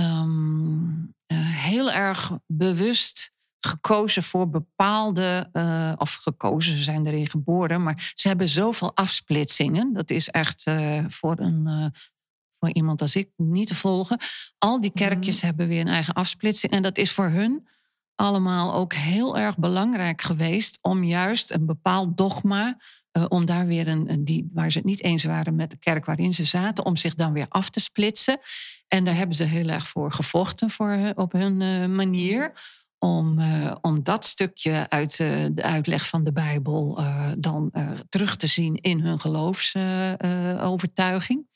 um, 0.00 1.14
uh, 1.32 1.38
heel 1.38 1.92
erg 1.92 2.32
bewust 2.46 3.34
gekozen 3.60 4.22
voor 4.22 4.50
bepaalde, 4.50 5.50
uh, 5.52 5.92
of 5.96 6.14
gekozen, 6.14 6.76
ze 6.76 6.82
zijn 6.82 7.06
erin 7.06 7.28
geboren, 7.28 7.82
maar 7.82 8.12
ze 8.14 8.28
hebben 8.28 8.48
zoveel 8.48 8.96
afsplitsingen. 8.96 9.92
Dat 9.92 10.10
is 10.10 10.28
echt 10.28 10.66
uh, 10.66 11.04
voor 11.08 11.38
een. 11.38 11.62
Uh, 11.66 11.86
voor 12.58 12.72
iemand 12.72 13.00
als 13.00 13.16
ik 13.16 13.30
niet 13.36 13.68
te 13.68 13.74
volgen. 13.74 14.18
Al 14.58 14.80
die 14.80 14.92
kerkjes 14.92 15.40
mm. 15.40 15.48
hebben 15.48 15.68
weer 15.68 15.80
een 15.80 15.88
eigen 15.88 16.14
afsplitsing. 16.14 16.72
En 16.72 16.82
dat 16.82 16.98
is 16.98 17.12
voor 17.12 17.28
hun 17.28 17.68
allemaal 18.16 18.74
ook 18.74 18.94
heel 18.94 19.38
erg 19.38 19.58
belangrijk 19.58 20.22
geweest 20.22 20.78
om 20.82 21.04
juist 21.04 21.52
een 21.52 21.66
bepaald 21.66 22.16
dogma, 22.16 22.78
uh, 23.12 23.24
om 23.28 23.44
daar 23.44 23.66
weer 23.66 23.88
een, 23.88 24.12
een, 24.12 24.24
die, 24.24 24.50
waar 24.52 24.72
ze 24.72 24.78
het 24.78 24.86
niet 24.86 25.02
eens 25.02 25.24
waren 25.24 25.54
met 25.54 25.70
de 25.70 25.78
kerk 25.78 26.04
waarin 26.04 26.34
ze 26.34 26.44
zaten, 26.44 26.84
om 26.84 26.96
zich 26.96 27.14
dan 27.14 27.32
weer 27.32 27.46
af 27.48 27.70
te 27.70 27.80
splitsen. 27.80 28.40
En 28.88 29.04
daar 29.04 29.16
hebben 29.16 29.36
ze 29.36 29.44
heel 29.44 29.68
erg 29.68 29.88
voor 29.88 30.12
gevochten 30.12 30.70
voor, 30.70 31.12
op 31.14 31.32
hun 31.32 31.60
uh, 31.60 31.86
manier. 31.86 32.74
Om, 32.98 33.38
uh, 33.38 33.74
om 33.80 34.02
dat 34.02 34.24
stukje 34.24 34.86
uit 34.88 35.16
de 35.16 35.62
uitleg 35.62 36.08
van 36.08 36.24
de 36.24 36.32
Bijbel 36.32 37.00
dan 37.38 37.72
terug 38.08 38.36
te 38.36 38.46
zien 38.46 38.74
in 38.74 39.00
hun 39.00 39.20
geloofsovertuiging. 39.20 41.46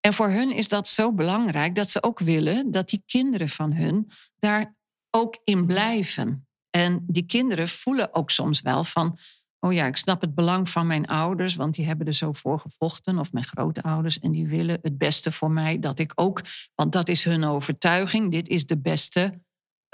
en 0.00 0.12
voor 0.12 0.28
hun 0.28 0.50
is 0.50 0.68
dat 0.68 0.88
zo 0.88 1.12
belangrijk 1.12 1.74
dat 1.74 1.90
ze 1.90 2.02
ook 2.02 2.18
willen 2.18 2.70
dat 2.70 2.88
die 2.88 3.02
kinderen 3.06 3.48
van 3.48 3.72
hun 3.72 4.10
daar 4.38 4.74
ook 5.16 5.40
in 5.44 5.66
blijven. 5.66 6.46
En 6.70 7.04
die 7.06 7.26
kinderen 7.26 7.68
voelen 7.68 8.14
ook 8.14 8.30
soms 8.30 8.60
wel 8.60 8.84
van, 8.84 9.18
oh 9.60 9.72
ja, 9.72 9.86
ik 9.86 9.96
snap 9.96 10.20
het 10.20 10.34
belang 10.34 10.68
van 10.68 10.86
mijn 10.86 11.06
ouders, 11.06 11.54
want 11.54 11.74
die 11.74 11.86
hebben 11.86 12.06
er 12.06 12.12
zo 12.12 12.32
voor 12.32 12.58
gevochten, 12.58 13.18
of 13.18 13.32
mijn 13.32 13.44
grootouders, 13.44 14.18
en 14.18 14.30
die 14.32 14.46
willen 14.46 14.78
het 14.82 14.98
beste 14.98 15.32
voor 15.32 15.50
mij, 15.50 15.78
dat 15.78 15.98
ik 15.98 16.12
ook, 16.14 16.42
want 16.74 16.92
dat 16.92 17.08
is 17.08 17.24
hun 17.24 17.44
overtuiging, 17.44 18.30
dit 18.30 18.48
is 18.48 18.66
de 18.66 18.78
beste 18.78 19.32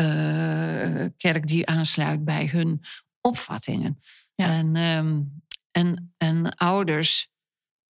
uh, 0.02 1.06
kerk 1.16 1.46
die 1.46 1.66
aansluit 1.66 2.24
bij 2.24 2.46
hun 2.46 2.80
opvattingen. 3.20 4.00
Ja. 4.34 4.46
En, 4.46 4.76
um, 4.76 5.42
en, 5.70 6.14
en 6.16 6.56
ouders, 6.56 7.28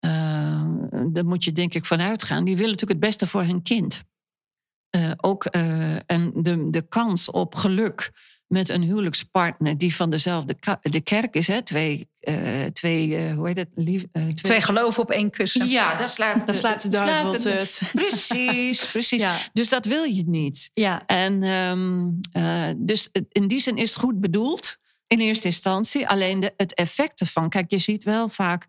uh, 0.06 0.64
daar 1.12 1.26
moet 1.26 1.44
je 1.44 1.52
denk 1.52 1.74
ik 1.74 1.84
van 1.84 2.00
uitgaan, 2.00 2.44
die 2.44 2.56
willen 2.56 2.70
natuurlijk 2.70 3.00
het 3.00 3.10
beste 3.10 3.26
voor 3.26 3.42
hun 3.42 3.62
kind. 3.62 4.04
Uh, 4.90 5.10
ook 5.16 5.56
uh, 5.56 5.94
en 6.06 6.32
de, 6.34 6.70
de 6.70 6.88
kans 6.88 7.30
op 7.30 7.54
geluk 7.54 8.10
met 8.48 8.68
een 8.68 8.82
huwelijkspartner 8.82 9.78
die 9.78 9.94
van 9.94 10.10
dezelfde 10.10 10.56
de 10.80 11.00
kerk 11.00 11.34
is, 11.34 11.46
hè? 11.46 11.62
twee, 11.62 12.08
uh, 12.20 12.64
twee 12.64 13.08
uh, 13.08 13.32
hoe 13.32 13.46
heet 13.46 13.56
het? 13.56 13.68
Lief, 13.74 14.02
uh, 14.02 14.22
twee... 14.22 14.34
twee 14.34 14.60
geloven 14.60 15.02
op 15.02 15.10
één 15.10 15.30
kussen. 15.30 15.68
Ja, 15.68 15.94
dat 15.94 16.10
slaat, 16.10 16.46
dat 16.46 16.56
slaat 16.56 16.82
de 16.82 16.88
duivel 16.88 17.30
Precies, 17.92 18.86
precies. 18.90 19.20
Ja. 19.20 19.36
Dus 19.52 19.68
dat 19.68 19.84
wil 19.84 20.02
je 20.02 20.22
niet. 20.26 20.70
Ja. 20.74 21.06
En 21.06 21.42
um, 21.42 22.20
dus 22.76 23.08
in 23.28 23.48
die 23.48 23.60
zin 23.60 23.76
is 23.76 23.90
het 23.90 23.98
goed 23.98 24.20
bedoeld 24.20 24.76
in 25.06 25.18
eerste 25.18 25.46
instantie. 25.46 26.08
Alleen 26.08 26.40
de, 26.40 26.52
het 26.56 26.74
effect 26.74 27.20
ervan, 27.20 27.48
kijk, 27.48 27.70
je 27.70 27.78
ziet 27.78 28.04
wel 28.04 28.28
vaak 28.28 28.66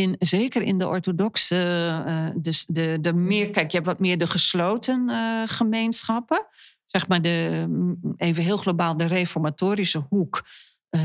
in, 0.00 0.16
zeker 0.18 0.62
in 0.62 0.78
de 0.78 0.86
orthodoxe, 0.86 2.32
dus 2.36 2.64
de, 2.66 2.98
de 3.00 3.12
meer, 3.12 3.50
kijk, 3.50 3.70
je 3.70 3.76
hebt 3.76 3.88
wat 3.88 3.98
meer 3.98 4.18
de 4.18 4.26
gesloten 4.26 5.10
gemeenschappen 5.46 6.46
zeg 6.90 7.08
maar 7.08 7.22
de, 7.22 7.64
mm, 7.68 8.14
even 8.16 8.42
heel 8.42 8.56
globaal, 8.56 8.96
de 8.96 9.06
reformatorische 9.06 10.06
hoek, 10.08 10.42
uh, 10.90 11.00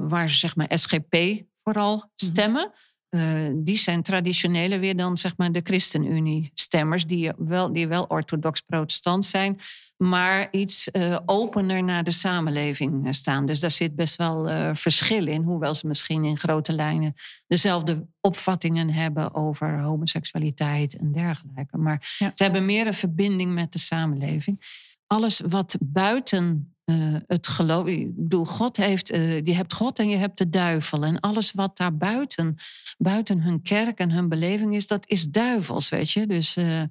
waar 0.00 0.30
ze 0.30 0.36
zeg 0.36 0.56
maar 0.56 0.78
SGP 0.78 1.16
vooral 1.62 1.96
mhm. 1.96 2.06
stemmen. 2.14 2.72
Uh, 3.16 3.50
die 3.54 3.78
zijn 3.78 4.02
traditionele 4.02 4.78
weer 4.78 4.96
dan 4.96 5.16
zeg 5.16 5.36
maar 5.36 5.52
de 5.52 5.60
ChristenUnie-stemmers, 5.64 7.06
die 7.06 7.32
wel, 7.36 7.72
die 7.72 7.88
wel 7.88 8.04
orthodox-protestant 8.08 9.24
zijn, 9.24 9.60
maar 9.96 10.48
iets 10.50 10.88
uh, 10.92 11.18
opener 11.26 11.84
naar 11.84 12.04
de 12.04 12.12
samenleving 12.12 13.14
staan. 13.14 13.46
Dus 13.46 13.60
daar 13.60 13.70
zit 13.70 13.96
best 13.96 14.16
wel 14.16 14.48
uh, 14.48 14.70
verschil 14.72 15.26
in, 15.26 15.42
hoewel 15.42 15.74
ze 15.74 15.86
misschien 15.86 16.24
in 16.24 16.38
grote 16.38 16.72
lijnen 16.72 17.14
dezelfde 17.46 18.06
opvattingen 18.20 18.90
hebben 18.90 19.34
over 19.34 19.80
homoseksualiteit 19.80 20.96
en 20.96 21.12
dergelijke. 21.12 21.76
Maar 21.76 22.14
ze 22.34 22.42
hebben 22.42 22.64
meer 22.64 22.86
een 22.86 22.94
verbinding 22.94 23.54
met 23.54 23.72
de 23.72 23.78
samenleving 23.78 24.60
alles 25.06 25.40
wat 25.48 25.76
buiten 25.80 26.75
uh, 26.90 27.16
het 27.26 27.46
geloof. 27.46 27.86
Ik 27.86 28.16
bedoel, 28.16 28.44
God 28.44 28.76
heeft, 28.76 29.14
uh, 29.14 29.40
je 29.40 29.54
hebt 29.54 29.72
God 29.72 29.98
en 29.98 30.08
je 30.08 30.16
hebt 30.16 30.38
de 30.38 30.48
duivel. 30.48 31.04
En 31.04 31.20
alles 31.20 31.52
wat 31.52 31.76
daar 31.76 31.96
buiten, 31.96 32.56
buiten 32.98 33.40
hun 33.40 33.62
kerk 33.62 33.98
en 33.98 34.10
hun 34.10 34.28
beleving 34.28 34.74
is, 34.74 34.86
dat 34.86 35.08
is 35.08 35.24
duivels, 35.28 35.88
weet 35.88 36.10
je. 36.10 36.26
Dus 36.26 36.56
uh, 36.56 36.82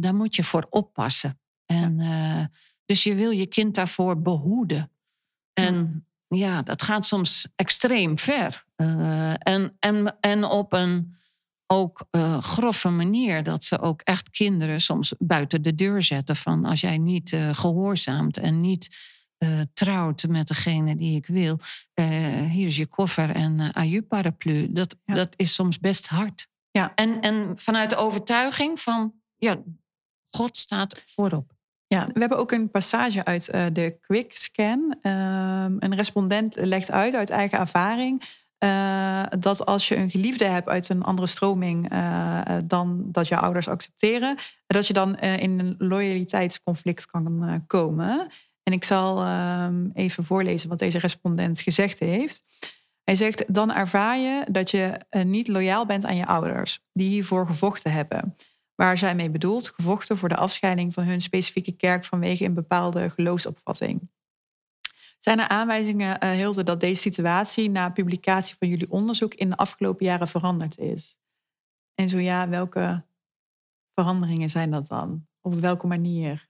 daar 0.00 0.14
moet 0.14 0.36
je 0.36 0.44
voor 0.44 0.66
oppassen. 0.70 1.40
En, 1.66 2.00
dus 2.84 3.02
je 3.02 3.14
wil 3.14 3.30
je 3.30 3.46
kind 3.46 3.74
daarvoor 3.74 4.22
behoeden. 4.22 4.90
En 5.52 6.06
ja, 6.28 6.62
dat 6.62 6.82
gaat 6.82 7.06
soms 7.06 7.48
extreem 7.56 8.18
ver. 8.18 8.64
en, 8.76 9.76
en, 9.78 10.16
en 10.20 10.44
op 10.44 10.72
een 10.72 11.16
ook 11.66 12.06
uh, 12.10 12.38
grove 12.38 12.88
manier 12.88 13.42
dat 13.42 13.64
ze 13.64 13.80
ook 13.80 14.00
echt 14.00 14.30
kinderen 14.30 14.80
soms 14.80 15.14
buiten 15.18 15.62
de 15.62 15.74
deur 15.74 16.02
zetten 16.02 16.36
van 16.36 16.64
als 16.64 16.80
jij 16.80 16.98
niet 16.98 17.32
uh, 17.32 17.54
gehoorzaamt 17.54 18.36
en 18.36 18.60
niet 18.60 18.96
uh, 19.38 19.60
trouwt 19.72 20.28
met 20.28 20.48
degene 20.48 20.96
die 20.96 21.16
ik 21.16 21.26
wil, 21.26 21.58
hier 22.48 22.66
is 22.66 22.76
je 22.76 22.86
koffer 22.86 23.30
en 23.30 23.72
uh, 23.78 23.92
je 23.92 24.02
paraplu. 24.02 24.72
Dat, 24.72 24.96
dat 25.04 25.28
is 25.36 25.54
soms 25.54 25.78
best 25.78 26.06
hard. 26.06 26.48
Ja. 26.70 26.92
En, 26.94 27.20
en 27.20 27.52
vanuit 27.56 27.90
de 27.90 27.96
overtuiging 27.96 28.80
van, 28.80 29.14
ja, 29.36 29.62
God 30.26 30.56
staat 30.56 31.02
voorop. 31.06 31.54
Ja, 31.86 32.04
we 32.04 32.20
hebben 32.20 32.38
ook 32.38 32.52
een 32.52 32.70
passage 32.70 33.24
uit 33.24 33.44
de 33.72 33.96
Quickscan. 34.00 34.96
Ehm, 35.02 35.76
een 35.78 35.94
respondent 35.94 36.54
legt 36.56 36.90
uit 36.90 37.14
uit 37.14 37.30
eigen 37.30 37.58
ervaring 37.58 38.22
uh, 38.64 39.22
dat 39.38 39.66
als 39.66 39.88
je 39.88 39.96
een 39.96 40.10
geliefde 40.10 40.44
hebt 40.44 40.68
uit 40.68 40.88
een 40.88 41.02
andere 41.02 41.26
stroming 41.26 41.92
uh, 41.92 42.40
dan 42.64 43.08
dat 43.12 43.28
je 43.28 43.36
ouders 43.36 43.68
accepteren, 43.68 44.36
dat 44.66 44.86
je 44.86 44.92
dan 44.92 45.18
in 45.18 45.58
een 45.58 45.74
loyaliteitsconflict 45.78 47.06
kan 47.06 47.64
komen. 47.66 48.26
En 48.62 48.72
ik 48.72 48.84
zal 48.84 49.22
ehm, 49.22 49.88
even 49.94 50.24
voorlezen 50.24 50.68
wat 50.68 50.78
deze 50.78 50.98
respondent 50.98 51.60
gezegd 51.60 51.98
heeft. 51.98 52.44
Hij 53.04 53.16
zegt: 53.16 53.54
Dan 53.54 53.72
ervaar 53.72 54.18
je 54.18 54.44
dat 54.50 54.70
je 54.70 55.00
niet 55.10 55.48
loyaal 55.48 55.86
bent 55.86 56.04
aan 56.06 56.16
je 56.16 56.26
ouders, 56.26 56.80
die 56.92 57.08
hiervoor 57.08 57.46
gevochten 57.46 57.92
hebben. 57.92 58.36
Waar 58.74 58.98
zij 58.98 59.14
mee 59.14 59.30
bedoelt, 59.30 59.68
gevochten 59.68 60.18
voor 60.18 60.28
de 60.28 60.36
afscheiding 60.36 60.94
van 60.94 61.04
hun 61.04 61.20
specifieke 61.20 61.72
kerk 61.72 62.04
vanwege 62.04 62.44
een 62.44 62.54
bepaalde 62.54 63.10
geloofsopvatting. 63.10 64.08
Zijn 65.18 65.38
er 65.38 65.48
aanwijzingen, 65.48 66.24
uh, 66.24 66.30
Hilde, 66.30 66.62
dat 66.62 66.80
deze 66.80 67.00
situatie 67.00 67.70
na 67.70 67.90
publicatie 67.90 68.56
van 68.58 68.68
jullie 68.68 68.90
onderzoek 68.90 69.34
in 69.34 69.50
de 69.50 69.56
afgelopen 69.56 70.06
jaren 70.06 70.28
veranderd 70.28 70.78
is? 70.78 71.18
En 71.94 72.08
zo 72.08 72.18
ja, 72.18 72.48
welke 72.48 73.04
veranderingen 73.94 74.50
zijn 74.50 74.70
dat 74.70 74.86
dan? 74.86 75.26
Op 75.40 75.54
welke 75.54 75.86
manier? 75.86 76.48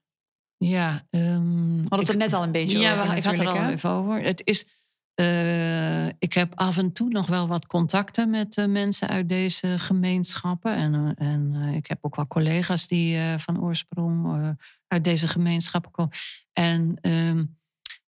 Ja, 0.56 1.06
um, 1.10 1.74
we 1.74 1.80
hadden 1.80 1.98
het 1.98 2.08
er 2.08 2.16
net 2.16 2.32
al 2.32 2.42
een 2.42 2.52
beetje 2.52 2.78
ja, 2.78 2.92
over. 2.92 3.06
Ja, 3.06 3.14
ik 3.14 3.24
had 3.24 3.38
er 3.38 3.48
al 3.48 3.68
even 3.68 3.90
over. 3.90 4.22
Het 4.22 4.42
is, 4.44 4.66
uh, 5.14 6.06
ik 6.06 6.32
heb 6.32 6.52
af 6.54 6.78
en 6.78 6.92
toe 6.92 7.08
nog 7.08 7.26
wel 7.26 7.48
wat 7.48 7.66
contacten 7.66 8.30
met 8.30 8.56
uh, 8.56 8.66
mensen 8.66 9.08
uit 9.08 9.28
deze 9.28 9.78
gemeenschappen. 9.78 10.74
En, 10.74 10.94
uh, 10.94 11.28
en 11.28 11.54
ik 11.74 11.86
heb 11.86 11.98
ook 12.00 12.16
wel 12.16 12.26
collega's 12.26 12.88
die 12.88 13.18
van 13.38 13.60
oorsprong 13.60 14.56
uit 14.86 15.04
deze 15.04 15.28
gemeenschappen 15.28 15.90
komen. 15.90 16.12
En 16.52 16.98
um, 17.00 17.58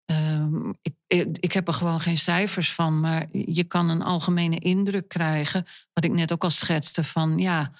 Ehm, 0.08 0.70
ik, 0.82 1.28
ik 1.40 1.52
heb 1.52 1.68
er 1.68 1.74
gewoon 1.74 2.00
geen 2.00 2.18
cijfers 2.18 2.74
van, 2.74 3.00
maar 3.00 3.26
je 3.32 3.64
kan 3.64 3.90
een 3.90 4.02
algemene 4.02 4.60
indruk 4.60 5.08
krijgen, 5.08 5.66
wat 5.94 6.04
ik 6.04 6.12
net 6.12 6.32
ook 6.32 6.44
al 6.44 6.50
schetste, 6.50 7.04
van 7.04 7.38
ja, 7.38 7.72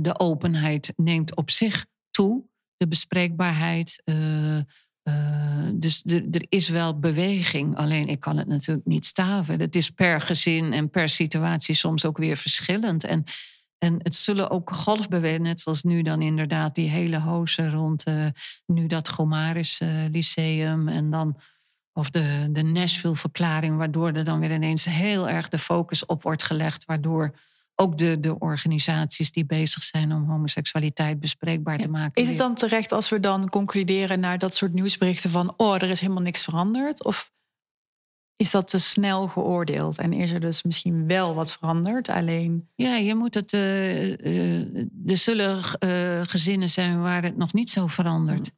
de 0.00 0.18
openheid 0.18 0.92
neemt 0.96 1.36
op 1.36 1.50
zich 1.50 1.86
toe, 2.10 2.44
de 2.76 2.88
bespreekbaarheid. 2.88 4.02
Uh, 4.04 4.58
uh, 5.08 5.68
dus 5.74 6.02
er 6.04 6.46
is 6.48 6.68
wel 6.68 6.98
beweging, 6.98 7.76
alleen 7.76 8.06
ik 8.06 8.20
kan 8.20 8.36
het 8.36 8.46
natuurlijk 8.46 8.86
niet 8.86 9.06
staven. 9.06 9.60
Het 9.60 9.76
is 9.76 9.90
per 9.90 10.20
gezin 10.20 10.72
en 10.72 10.90
per 10.90 11.08
situatie 11.08 11.74
soms 11.74 12.04
ook 12.04 12.18
weer 12.18 12.36
verschillend. 12.36 13.04
En 13.04 13.24
en 13.78 13.96
het 14.02 14.14
zullen 14.14 14.50
ook 14.50 14.70
golfbewegingen, 14.72 15.42
net 15.42 15.60
zoals 15.60 15.82
nu 15.82 16.02
dan 16.02 16.22
inderdaad 16.22 16.74
die 16.74 16.88
hele 16.88 17.20
hoze 17.20 17.70
rond 17.70 18.08
uh, 18.08 18.26
nu 18.66 18.86
dat 18.86 19.08
Gomaris 19.08 19.80
uh, 19.80 19.88
Lyceum 20.10 20.88
en 20.88 21.10
dan 21.10 21.40
of 21.92 22.10
de, 22.10 22.48
de 22.50 22.62
Nashville-verklaring, 22.62 23.76
waardoor 23.76 24.12
er 24.12 24.24
dan 24.24 24.40
weer 24.40 24.52
ineens 24.52 24.84
heel 24.84 25.28
erg 25.28 25.48
de 25.48 25.58
focus 25.58 26.06
op 26.06 26.22
wordt 26.22 26.42
gelegd, 26.42 26.84
waardoor 26.84 27.38
ook 27.74 27.98
de, 27.98 28.20
de 28.20 28.38
organisaties 28.38 29.32
die 29.32 29.46
bezig 29.46 29.82
zijn 29.82 30.12
om 30.12 30.30
homoseksualiteit 30.30 31.20
bespreekbaar 31.20 31.78
te 31.78 31.88
maken. 31.88 32.22
Is 32.22 32.28
het 32.28 32.38
dan 32.38 32.54
terecht 32.54 32.92
als 32.92 33.08
we 33.08 33.20
dan 33.20 33.48
concluderen 33.48 34.20
naar 34.20 34.38
dat 34.38 34.54
soort 34.54 34.72
nieuwsberichten 34.72 35.30
van, 35.30 35.54
oh, 35.56 35.74
er 35.74 35.90
is 35.90 36.00
helemaal 36.00 36.22
niks 36.22 36.44
veranderd? 36.44 37.04
Of 37.04 37.32
is 38.36 38.50
dat 38.50 38.68
te 38.68 38.78
snel 38.78 39.28
geoordeeld 39.28 39.98
en 39.98 40.12
is 40.12 40.32
er 40.32 40.40
dus 40.40 40.62
misschien 40.62 41.06
wel 41.06 41.34
wat 41.34 41.52
veranderd? 41.52 42.08
Alleen. 42.08 42.68
Ja, 42.74 42.96
je 42.96 43.14
moet 43.14 43.34
het. 43.34 43.52
Uh, 43.52 44.18
uh, 44.18 44.76
er 45.06 45.16
zullen 45.16 45.56
uh, 45.56 46.20
gezinnen 46.22 46.70
zijn 46.70 47.02
waar 47.02 47.22
het 47.22 47.36
nog 47.36 47.52
niet 47.52 47.70
zo 47.70 47.86
verandert. 47.86 48.52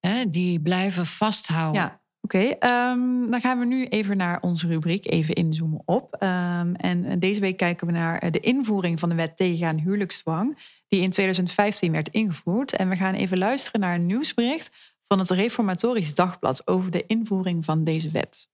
Hè, 0.00 0.30
die 0.30 0.60
blijven 0.60 1.06
vasthouden. 1.06 1.80
Ja, 1.80 2.00
oké. 2.20 2.36
Okay. 2.36 2.90
Um, 2.92 3.22
ehm, 3.22 3.30
dan 3.30 3.40
gaan 3.40 3.58
we 3.58 3.64
nu 3.64 3.84
even 3.86 4.16
naar 4.16 4.40
onze 4.40 4.66
rubriek, 4.66 5.10
even 5.10 5.34
inzoomen 5.34 5.82
op. 5.84 6.16
Um, 6.22 6.74
en 6.74 7.18
deze 7.18 7.40
week 7.40 7.56
kijken 7.56 7.86
we 7.86 7.92
naar 7.92 8.30
de 8.30 8.40
invoering 8.40 9.00
van 9.00 9.08
de 9.08 9.14
wet 9.14 9.36
tegengaan 9.36 9.80
huwelijksdwang, 9.80 10.58
die 10.88 11.00
in 11.00 11.10
2015 11.10 11.92
werd 11.92 12.08
ingevoerd. 12.08 12.72
En 12.72 12.88
we 12.88 12.96
gaan 12.96 13.14
even 13.14 13.38
luisteren 13.38 13.80
naar 13.80 13.94
een 13.94 14.06
nieuwsbericht 14.06 14.94
van 15.08 15.18
het 15.18 15.30
Reformatorisch 15.30 16.14
Dagblad 16.14 16.66
over 16.66 16.90
de 16.90 17.06
invoering 17.06 17.64
van 17.64 17.84
deze 17.84 18.10
wet. 18.10 18.48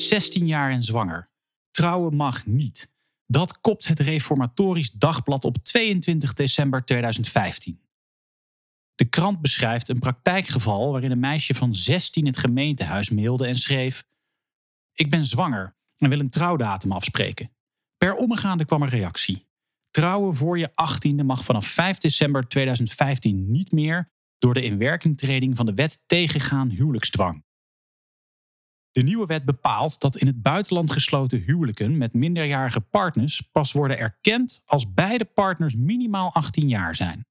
16 0.00 0.46
jaar 0.46 0.70
en 0.70 0.82
zwanger. 0.82 1.30
Trouwen 1.70 2.16
mag 2.16 2.46
niet. 2.46 2.92
Dat 3.26 3.60
kopt 3.60 3.88
het 3.88 4.00
Reformatorisch 4.00 4.90
Dagblad 4.90 5.44
op 5.44 5.56
22 5.56 6.32
december 6.32 6.84
2015. 6.84 7.80
De 8.94 9.04
krant 9.04 9.40
beschrijft 9.40 9.88
een 9.88 9.98
praktijkgeval 9.98 10.92
waarin 10.92 11.10
een 11.10 11.20
meisje 11.20 11.54
van 11.54 11.74
16 11.74 12.26
het 12.26 12.38
gemeentehuis 12.38 13.10
mailde 13.10 13.46
en 13.46 13.58
schreef: 13.58 14.04
Ik 14.92 15.10
ben 15.10 15.26
zwanger 15.26 15.76
en 15.96 16.08
wil 16.08 16.20
een 16.20 16.30
trouwdatum 16.30 16.92
afspreken. 16.92 17.50
Per 17.96 18.14
omgaande 18.14 18.64
kwam 18.64 18.82
er 18.82 18.88
reactie. 18.88 19.48
Trouwen 19.90 20.36
voor 20.36 20.58
je 20.58 20.70
18e 20.70 21.24
mag 21.24 21.44
vanaf 21.44 21.66
5 21.66 21.98
december 21.98 22.48
2015 22.48 23.50
niet 23.50 23.72
meer 23.72 24.10
door 24.40 24.54
de 24.54 24.62
inwerkingtreding 24.62 25.56
van 25.56 25.66
de 25.66 25.74
wet 25.74 26.02
tegengaan 26.06 26.68
huwelijksdwang. 26.68 27.44
De 28.92 29.02
nieuwe 29.02 29.26
wet 29.26 29.44
bepaalt 29.44 30.00
dat 30.00 30.16
in 30.16 30.26
het 30.26 30.42
buitenland 30.42 30.90
gesloten 30.90 31.42
huwelijken 31.42 31.98
met 31.98 32.14
minderjarige 32.14 32.80
partners 32.80 33.40
pas 33.52 33.72
worden 33.72 33.98
erkend 33.98 34.62
als 34.64 34.92
beide 34.92 35.24
partners 35.24 35.74
minimaal 35.74 36.32
18 36.32 36.68
jaar 36.68 36.94
zijn. 36.94 37.26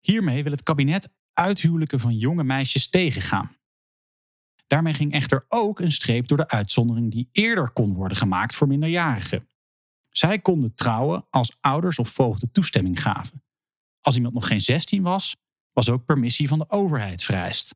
Hiermee 0.00 0.42
wil 0.42 0.52
het 0.52 0.62
kabinet 0.62 1.08
uithuwelijken 1.32 2.00
van 2.00 2.16
jonge 2.16 2.44
meisjes 2.44 2.90
tegengaan. 2.90 3.56
Daarmee 4.66 4.94
ging 4.94 5.12
echter 5.12 5.44
ook 5.48 5.80
een 5.80 5.92
streep 5.92 6.28
door 6.28 6.38
de 6.38 6.48
uitzondering 6.48 7.10
die 7.10 7.28
eerder 7.32 7.70
kon 7.70 7.94
worden 7.94 8.16
gemaakt 8.16 8.54
voor 8.54 8.66
minderjarigen. 8.66 9.48
Zij 10.10 10.38
konden 10.38 10.74
trouwen 10.74 11.26
als 11.30 11.56
ouders 11.60 11.98
of 11.98 12.08
voogden 12.08 12.50
toestemming 12.50 13.02
gaven. 13.02 13.42
Als 14.00 14.16
iemand 14.16 14.34
nog 14.34 14.46
geen 14.46 14.60
16 14.60 15.02
was, 15.02 15.36
was 15.86 15.94
ook 15.94 16.04
permissie 16.04 16.48
van 16.48 16.58
de 16.58 16.70
overheid 16.70 17.22
vereist. 17.22 17.74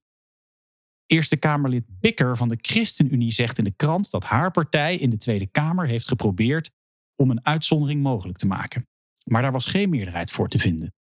Eerste 1.07 1.37
Kamerlid 1.37 1.85
Bikker 2.01 2.37
van 2.37 2.49
de 2.49 2.59
ChristenUnie 2.61 3.33
zegt 3.33 3.59
in 3.59 3.65
de 3.65 3.75
krant 3.77 4.11
dat 4.11 4.25
haar 4.25 4.51
partij 4.51 4.97
in 4.97 5.11
de 5.11 5.17
Tweede 5.17 5.47
Kamer 5.47 5.87
heeft 5.87 6.09
geprobeerd 6.09 6.71
om 7.17 7.31
een 7.31 7.47
uitzondering 7.47 8.03
mogelijk 8.03 8.39
te 8.39 8.47
maken. 8.47 8.89
Maar 9.25 9.43
daar 9.43 9.53
was 9.53 9.67
geen 9.67 9.91
meerderheid 9.91 10.31
voor 10.31 10.49
te 10.49 10.59
vinden. 10.59 10.95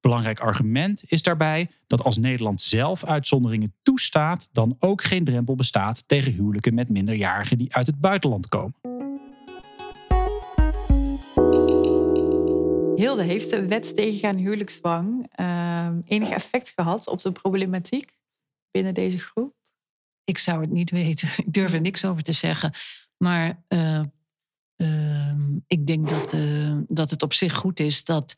Belangrijk 0.00 0.40
argument 0.40 1.04
is 1.06 1.22
daarbij 1.22 1.70
dat 1.86 2.02
als 2.02 2.16
Nederland 2.16 2.60
zelf 2.60 3.04
uitzonderingen 3.04 3.74
toestaat, 3.82 4.48
dan 4.52 4.76
ook 4.78 5.02
geen 5.02 5.24
drempel 5.24 5.54
bestaat 5.54 6.08
tegen 6.08 6.32
huwelijken 6.32 6.74
met 6.74 6.88
minderjarigen 6.88 7.58
die 7.58 7.74
uit 7.74 7.86
het 7.86 8.00
buitenland 8.00 8.48
komen. 8.48 8.74
Hilde, 13.02 13.22
heeft 13.22 13.50
de 13.50 13.66
wet 13.66 13.94
tegengaan 13.94 14.36
huwelijksdwang 14.36 15.30
uh, 15.40 15.88
enig 16.04 16.30
effect 16.30 16.72
gehad 16.74 17.06
op 17.06 17.20
de 17.20 17.32
problematiek 17.32 18.16
binnen 18.70 18.94
deze 18.94 19.18
groep? 19.18 19.54
Ik 20.24 20.38
zou 20.38 20.60
het 20.60 20.70
niet 20.70 20.90
weten. 20.90 21.28
Ik 21.44 21.52
durf 21.52 21.72
er 21.72 21.80
niks 21.80 22.04
over 22.04 22.22
te 22.22 22.32
zeggen. 22.32 22.72
Maar 23.16 23.62
uh, 23.68 24.00
uh, 24.76 25.34
ik 25.66 25.86
denk 25.86 26.08
dat, 26.08 26.32
uh, 26.32 26.76
dat 26.88 27.10
het 27.10 27.22
op 27.22 27.32
zich 27.32 27.54
goed 27.54 27.80
is 27.80 28.04
dat 28.04 28.34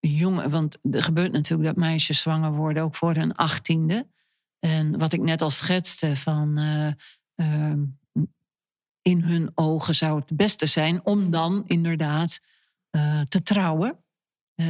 jongen. 0.00 0.50
Want 0.50 0.78
er 0.90 1.02
gebeurt 1.02 1.32
natuurlijk 1.32 1.68
dat 1.68 1.76
meisjes 1.76 2.20
zwanger 2.20 2.52
worden, 2.52 2.82
ook 2.82 2.96
voor 2.96 3.14
hun 3.14 3.34
achttiende. 3.34 4.08
En 4.58 4.98
wat 4.98 5.12
ik 5.12 5.20
net 5.20 5.42
al 5.42 5.50
schetste 5.50 6.16
van. 6.16 6.58
Ehm, 7.34 7.84
in 9.02 9.22
hun 9.22 9.50
ogen 9.54 9.94
zou 9.94 10.20
het 10.20 10.36
beste 10.36 10.66
zijn 10.66 11.04
om 11.04 11.30
dan 11.30 11.64
inderdaad 11.66 12.40
te 13.28 13.42
trouwen. 13.42 14.03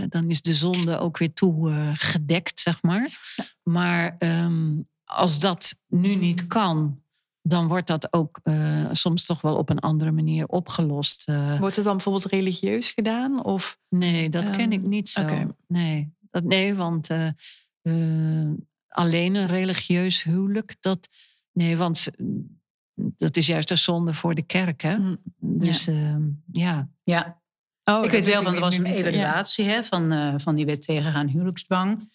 Dan 0.08 0.30
is 0.30 0.42
de 0.42 0.54
zonde 0.54 0.98
ook 0.98 1.18
weer 1.18 1.32
toegedekt, 1.32 2.60
zeg 2.60 2.82
maar. 2.82 3.20
Maar 3.62 4.16
um, 4.18 4.88
als 5.04 5.38
dat 5.38 5.78
nu 5.86 6.14
niet 6.14 6.46
kan, 6.46 7.02
dan 7.42 7.68
wordt 7.68 7.86
dat 7.86 8.12
ook 8.12 8.40
uh, 8.44 8.88
soms 8.92 9.24
toch 9.24 9.40
wel 9.40 9.56
op 9.56 9.70
een 9.70 9.78
andere 9.78 10.10
manier 10.12 10.46
opgelost. 10.46 11.28
Uh, 11.28 11.58
wordt 11.58 11.76
het 11.76 11.84
dan 11.84 11.94
bijvoorbeeld 11.94 12.24
religieus 12.24 12.88
gedaan? 12.88 13.44
Of, 13.44 13.78
nee, 13.88 14.30
dat 14.30 14.48
um, 14.48 14.56
ken 14.56 14.72
ik 14.72 14.82
niet 14.82 15.08
zo. 15.08 15.22
Okay. 15.22 15.46
Nee, 15.66 16.14
dat, 16.30 16.44
nee, 16.44 16.74
want 16.74 17.10
uh, 17.10 18.50
alleen 18.88 19.34
een 19.34 19.46
religieus 19.46 20.22
huwelijk, 20.22 20.76
dat. 20.80 21.08
Nee, 21.52 21.76
want 21.76 22.10
dat 22.94 23.36
is 23.36 23.46
juist 23.46 23.70
een 23.70 23.78
zonde 23.78 24.14
voor 24.14 24.34
de 24.34 24.42
kerk, 24.42 24.82
hè? 24.82 24.98
Mm, 24.98 25.18
dus 25.38 25.84
ja. 25.84 26.20
ja. 26.52 26.88
ja. 27.02 27.42
Oh, 27.84 28.04
ik 28.04 28.10
weet 28.10 28.26
wel, 28.26 28.42
want 28.42 28.54
er 28.54 28.60
was 28.60 28.76
een 28.76 28.86
evaluatie 28.86 29.64
ja. 29.64 29.70
hè, 29.70 29.84
van, 29.84 30.40
van 30.40 30.54
die 30.54 30.66
wet 30.66 30.82
tegengaan 30.82 31.28
huwelijksdwang 31.28 32.08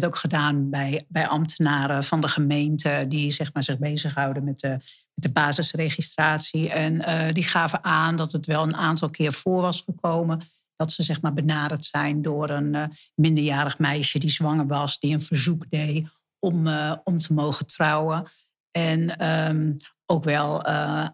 werd 0.00 0.12
ook 0.12 0.16
gedaan 0.16 0.70
bij, 0.70 1.04
bij 1.08 1.26
ambtenaren 1.26 2.04
van 2.04 2.20
de 2.20 2.28
gemeente 2.28 3.04
die 3.08 3.30
zeg 3.30 3.52
maar, 3.52 3.62
zich 3.62 3.78
bezighouden 3.78 4.44
met 4.44 4.60
de, 4.60 4.68
met 4.68 5.24
de 5.24 5.30
basisregistratie. 5.30 6.70
En 6.70 6.94
uh, 6.94 7.32
die 7.32 7.44
gaven 7.44 7.84
aan 7.84 8.16
dat 8.16 8.32
het 8.32 8.46
wel 8.46 8.62
een 8.62 8.76
aantal 8.76 9.10
keer 9.10 9.32
voor 9.32 9.62
was 9.62 9.80
gekomen 9.80 10.40
dat 10.76 10.92
ze 10.92 11.02
zeg 11.02 11.20
maar, 11.20 11.32
benaderd 11.32 11.84
zijn 11.84 12.22
door 12.22 12.50
een 12.50 12.74
uh, 12.74 12.84
minderjarig 13.14 13.78
meisje 13.78 14.18
die 14.18 14.30
zwanger 14.30 14.66
was, 14.66 14.98
die 14.98 15.12
een 15.12 15.22
verzoek 15.22 15.70
deed 15.70 16.08
om, 16.38 16.68
om 17.04 17.18
te 17.18 17.32
mogen 17.32 17.66
trouwen. 17.66 18.30
En 18.70 19.26
um, 19.28 19.76
ook 20.06 20.24
wel 20.24 20.64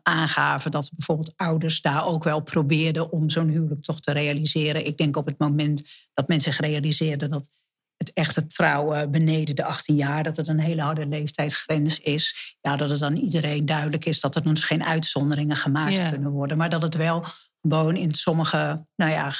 aangaven 0.02 0.70
dat 0.70 0.90
bijvoorbeeld 0.96 1.32
ouders 1.36 1.80
daar 1.80 2.06
ook 2.06 2.24
wel 2.24 2.40
probeerden 2.40 3.12
om 3.12 3.30
zo'n 3.30 3.48
huwelijk 3.48 3.82
toch 3.82 4.00
te 4.00 4.12
realiseren. 4.12 4.86
Ik 4.86 4.98
denk 4.98 5.16
op 5.16 5.26
het 5.26 5.38
moment 5.38 5.82
dat 6.14 6.28
men 6.28 6.40
zich 6.40 6.60
realiseerde 6.60 7.28
dat 7.28 7.52
het 7.96 8.12
echte 8.12 8.46
trouwen 8.46 9.10
beneden 9.10 9.56
de 9.56 9.64
18 9.64 9.96
jaar, 9.96 10.22
dat 10.22 10.36
het 10.36 10.48
een 10.48 10.60
hele 10.60 10.82
harde 10.82 11.06
leeftijdsgrens 11.06 12.00
is. 12.00 12.56
Ja, 12.60 12.76
dat 12.76 12.90
het 12.90 12.98
dan 12.98 13.16
iedereen 13.16 13.66
duidelijk 13.66 14.04
is 14.04 14.20
dat 14.20 14.34
er 14.34 14.44
dus 14.44 14.64
geen 14.64 14.84
uitzonderingen 14.84 15.56
gemaakt 15.56 15.92
yeah. 15.92 16.10
kunnen 16.10 16.30
worden. 16.30 16.56
Maar 16.56 16.70
dat 16.70 16.82
het 16.82 16.94
wel 16.94 17.24
gewoon 17.62 17.96
in 17.96 18.14
sommige 18.14 18.86
nou 18.96 19.10
ja, 19.10 19.32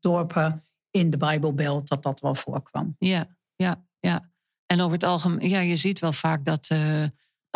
dorpen 0.00 0.66
in 0.90 1.10
de 1.10 1.16
Bijbelbelt 1.16 1.88
dat 1.88 2.02
dat 2.02 2.20
wel 2.20 2.34
voorkwam. 2.34 2.96
Ja, 2.98 3.26
ja, 3.56 3.84
ja. 4.00 4.30
En 4.66 4.80
over 4.80 4.92
het 4.92 5.04
algemeen, 5.04 5.48
ja, 5.48 5.60
je 5.60 5.76
ziet 5.76 5.98
wel 5.98 6.12
vaak 6.12 6.44
dat, 6.44 6.70
uh, 6.72 7.04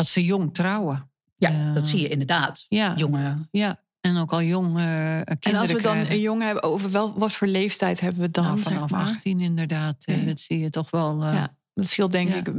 dat 0.00 0.08
ze 0.08 0.24
jong 0.24 0.54
trouwen. 0.54 1.10
Ja, 1.36 1.50
uh, 1.50 1.74
dat 1.74 1.86
zie 1.86 2.00
je 2.00 2.08
inderdaad. 2.08 2.64
Ja, 2.68 2.94
Jonge, 2.96 3.34
ja. 3.50 3.82
En 4.00 4.16
ook 4.16 4.32
al 4.32 4.42
jong 4.42 4.66
uh, 4.66 4.74
kinderen 4.74 5.38
En 5.40 5.56
als 5.56 5.72
we 5.72 5.82
dan 5.82 5.92
krijgen. 5.92 6.14
een 6.14 6.20
jong 6.20 6.42
hebben, 6.42 6.62
over 6.62 6.90
wel, 6.90 7.18
wat 7.18 7.32
voor 7.32 7.46
leeftijd 7.46 8.00
hebben 8.00 8.20
we 8.20 8.30
dan? 8.30 8.44
Nou, 8.44 8.58
vanaf 8.58 8.80
zeg 8.80 8.90
maar? 8.90 9.08
18 9.08 9.40
inderdaad. 9.40 10.04
Uh, 10.06 10.26
dat 10.26 10.40
zie 10.40 10.58
je 10.58 10.70
toch 10.70 10.90
wel. 10.90 11.22
Uh, 11.22 11.32
ja, 11.34 11.56
dat 11.74 11.88
scheelt 11.88 12.12
denk 12.12 12.28
ja. 12.28 12.36
ik 12.36 12.52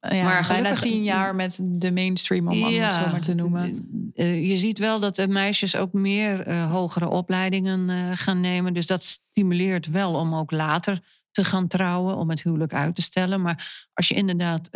ja, 0.00 0.24
maar 0.24 0.46
bijna 0.48 0.74
tien 0.74 1.02
jaar 1.02 1.34
met 1.34 1.58
de 1.62 1.92
mainstream, 1.92 2.48
om 2.48 2.54
ja, 2.54 2.84
het 2.84 2.94
zo 2.94 3.10
maar 3.10 3.20
te 3.20 3.34
noemen. 3.34 3.88
je 4.14 4.56
ziet 4.56 4.78
wel 4.78 5.00
dat 5.00 5.16
de 5.16 5.28
meisjes 5.28 5.76
ook 5.76 5.92
meer 5.92 6.52
hogere 6.52 7.08
opleidingen 7.08 8.16
gaan 8.16 8.40
nemen. 8.40 8.74
Dus 8.74 8.86
dat 8.86 9.02
stimuleert 9.02 9.86
wel 9.86 10.14
om 10.14 10.34
ook 10.34 10.50
later 10.50 11.00
te 11.42 11.48
gaan 11.48 11.66
trouwen, 11.66 12.16
om 12.16 12.30
het 12.30 12.42
huwelijk 12.42 12.74
uit 12.74 12.94
te 12.94 13.02
stellen. 13.02 13.42
Maar 13.42 13.88
als 13.94 14.08
je 14.08 14.14
inderdaad 14.14 14.68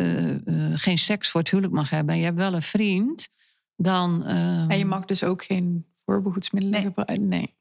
geen 0.75 0.99
seks 0.99 1.29
voor 1.29 1.41
het 1.41 1.51
huwelijk 1.51 1.75
mag 1.75 1.91
hebben... 1.91 2.15
en 2.15 2.21
je 2.21 2.27
hebt 2.27 2.39
wel 2.39 2.55
een 2.55 2.63
vriend 2.63 3.29
dan. 3.77 4.23
Uh... 4.27 4.71
En 4.71 4.79
je 4.79 4.85
mag 4.85 5.05
dus 5.05 5.25
ook 5.25 5.45
geen 5.45 5.87
voorbehoedsmiddelen 6.05 6.81
nee. 6.81 6.89
gebruiken? 6.89 7.29
Nee. 7.29 7.55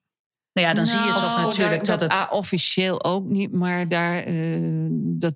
Nou 0.53 0.67
ja, 0.67 0.73
dan 0.73 0.85
nou, 0.85 0.97
zie 0.97 1.07
je 1.07 1.13
toch 1.13 1.37
natuurlijk 1.37 1.85
dat, 1.85 1.99
dat, 1.99 2.09
dat 2.09 2.19
het. 2.19 2.29
officieel 2.29 3.03
ook 3.03 3.25
niet, 3.25 3.51
maar 3.51 3.87
daar, 3.87 4.27
uh, 4.27 4.87
dat, 4.91 5.35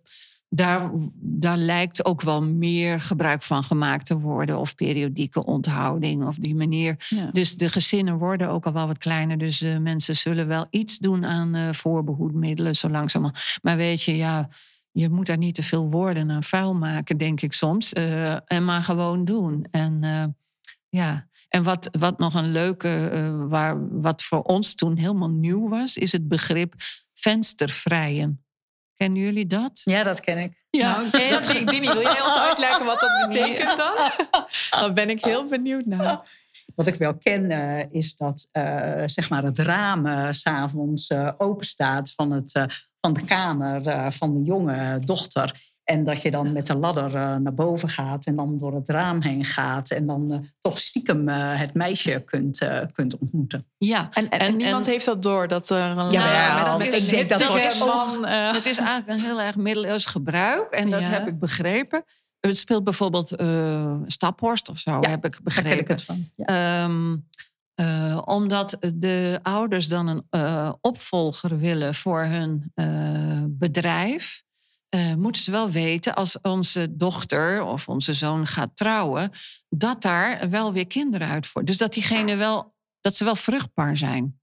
daar, 0.49 0.91
daar 1.19 1.57
lijkt 1.57 2.05
ook 2.05 2.21
wel 2.21 2.43
meer 2.43 3.01
gebruik 3.01 3.43
van 3.43 3.63
gemaakt 3.63 4.05
te 4.05 4.19
worden. 4.19 4.59
Of 4.59 4.75
periodieke 4.75 5.45
onthouding 5.45 6.25
of 6.25 6.35
die 6.35 6.55
manier. 6.55 7.05
Ja. 7.09 7.29
Dus 7.31 7.55
de 7.55 7.69
gezinnen 7.69 8.17
worden 8.17 8.49
ook 8.49 8.65
al 8.65 8.73
wel 8.73 8.87
wat 8.87 8.97
kleiner. 8.97 9.37
Dus 9.37 9.61
uh, 9.61 9.77
mensen 9.77 10.15
zullen 10.15 10.47
wel 10.47 10.67
iets 10.69 10.97
doen 10.97 11.25
aan 11.25 11.55
uh, 11.55 11.73
voorbehoedmiddelen, 11.73 12.75
zo 12.75 12.89
langzamerhand. 12.89 13.57
Maar 13.61 13.77
weet 13.77 14.01
je, 14.01 14.15
ja 14.15 14.49
je 14.91 15.09
moet 15.09 15.25
daar 15.25 15.37
niet 15.37 15.55
te 15.55 15.63
veel 15.63 15.89
woorden 15.89 16.31
aan 16.31 16.43
vuil 16.43 16.73
maken, 16.73 17.17
denk 17.17 17.41
ik 17.41 17.53
soms. 17.53 17.93
Uh, 17.93 18.51
en 18.51 18.65
maar 18.65 18.83
gewoon 18.83 19.25
doen. 19.25 19.65
En 19.71 20.01
ja, 20.89 21.27
en 21.49 21.63
wat, 21.63 21.89
wat 21.99 22.17
nog 22.17 22.33
een 22.33 22.51
leuke, 22.51 23.09
waar, 23.49 24.01
wat 24.01 24.23
voor 24.23 24.41
ons 24.41 24.75
toen 24.75 24.97
helemaal 24.97 25.29
nieuw 25.29 25.69
was, 25.69 25.97
is 25.97 26.11
het 26.11 26.27
begrip 26.27 26.73
venstervrijen. 27.13 28.46
Kennen 28.97 29.21
jullie 29.21 29.47
dat? 29.47 29.81
Ja, 29.83 30.03
dat 30.03 30.19
ken 30.19 30.37
ik. 30.37 30.65
Ja, 30.69 30.91
nou, 30.91 31.07
okay, 31.07 31.29
dat 31.29 31.49
ik 31.49 31.69
Dini, 31.69 31.87
wil 31.87 32.01
jij 32.01 32.21
ons 32.21 32.37
uitleggen 32.37 32.85
wat 32.85 32.99
dat 32.99 33.27
betekent 33.27 33.77
dan? 33.77 33.95
Dan 34.69 34.93
ben 34.99 35.09
ik 35.09 35.23
heel 35.23 35.45
benieuwd 35.45 35.85
naar. 35.85 36.29
Wat 36.75 36.87
ik 36.87 36.95
wel 36.95 37.17
ken 37.17 37.51
uh, 37.51 37.91
is 37.91 38.15
dat 38.15 38.47
uh, 38.53 39.03
zeg 39.05 39.29
maar 39.29 39.43
het 39.43 39.57
raam 39.57 40.05
uh, 40.05 40.27
s'avonds 40.31 41.11
open 41.37 41.65
staat 41.65 42.11
van, 42.11 42.31
het, 42.31 42.51
van 43.01 43.13
de 43.13 43.25
kamer 43.25 44.11
van 44.11 44.33
de 44.33 44.43
jonge 44.43 44.99
dochter. 44.99 45.66
En 45.87 46.03
dat 46.03 46.21
je 46.21 46.31
dan 46.31 46.51
met 46.51 46.65
de 46.67 46.77
ladder 46.77 47.15
uh, 47.15 47.35
naar 47.35 47.53
boven 47.53 47.89
gaat 47.89 48.25
en 48.25 48.35
dan 48.35 48.57
door 48.57 48.75
het 48.75 48.89
raam 48.89 49.21
heen 49.21 49.45
gaat. 49.45 49.91
En 49.91 50.05
dan 50.07 50.31
uh, 50.31 50.37
toch 50.61 50.79
stiekem 50.79 51.29
uh, 51.29 51.35
het 51.37 51.73
meisje 51.73 52.23
kunt, 52.25 52.67
kunt 52.91 53.17
ontmoeten. 53.17 53.63
Ja, 53.77 54.09
en, 54.11 54.29
en, 54.29 54.39
en 54.39 54.55
niemand 54.55 54.85
en, 54.85 54.91
heeft 54.91 55.05
dat 55.05 55.21
door. 55.21 55.47
Dat 55.47 55.69
er 55.69 55.97
een 55.97 56.11
ja, 56.11 56.31
ja, 56.31 56.77
met, 56.77 56.91
met 56.91 57.01
ik 57.01 57.09
denk 57.09 57.29
dat 57.29 57.39
het, 57.39 57.79
man, 57.79 58.27
het 58.27 58.65
is 58.65 58.77
eigenlijk 58.77 59.19
een 59.19 59.25
heel 59.25 59.41
erg 59.41 59.55
middeleeuws 59.55 60.05
gebruik. 60.05 60.71
En 60.73 60.89
dat 60.89 61.01
ja. 61.01 61.07
heb 61.07 61.27
ik 61.27 61.39
begrepen. 61.39 62.03
Het 62.39 62.57
speelt 62.57 62.83
bijvoorbeeld 62.83 63.35
Staphorst 64.05 64.69
of 64.69 64.77
zo, 64.77 64.97
ja, 65.01 65.09
heb 65.09 65.25
ik 65.25 65.39
begrepen. 65.43 65.69
Daar 65.69 65.77
ken 65.77 65.81
ik 65.81 65.87
het 65.87 66.03
van. 66.03 66.29
Ja. 66.35 66.83
Um, 66.83 67.27
uh, 67.81 68.21
omdat 68.25 68.77
de 68.95 69.39
ouders 69.43 69.87
dan 69.87 70.07
een 70.07 70.27
uh, 70.31 70.73
opvolger 70.81 71.57
willen 71.57 71.95
voor 71.95 72.23
hun 72.23 72.71
uh, 72.75 73.43
bedrijf. 73.47 74.45
Uh, 74.97 75.13
moeten 75.13 75.41
ze 75.41 75.51
wel 75.51 75.69
weten 75.69 76.15
als 76.15 76.41
onze 76.41 76.95
dochter 76.95 77.63
of 77.63 77.87
onze 77.87 78.13
zoon 78.13 78.47
gaat 78.47 78.69
trouwen, 78.73 79.31
dat 79.69 80.01
daar 80.01 80.49
wel 80.49 80.73
weer 80.73 80.87
kinderen 80.87 81.27
uit 81.27 81.47
voor. 81.47 81.65
Dus 81.65 81.77
dat 81.77 81.93
diegene 81.93 82.35
wel, 82.35 82.75
dat 83.01 83.15
ze 83.15 83.23
wel 83.23 83.35
vruchtbaar 83.35 83.97
zijn. 83.97 84.39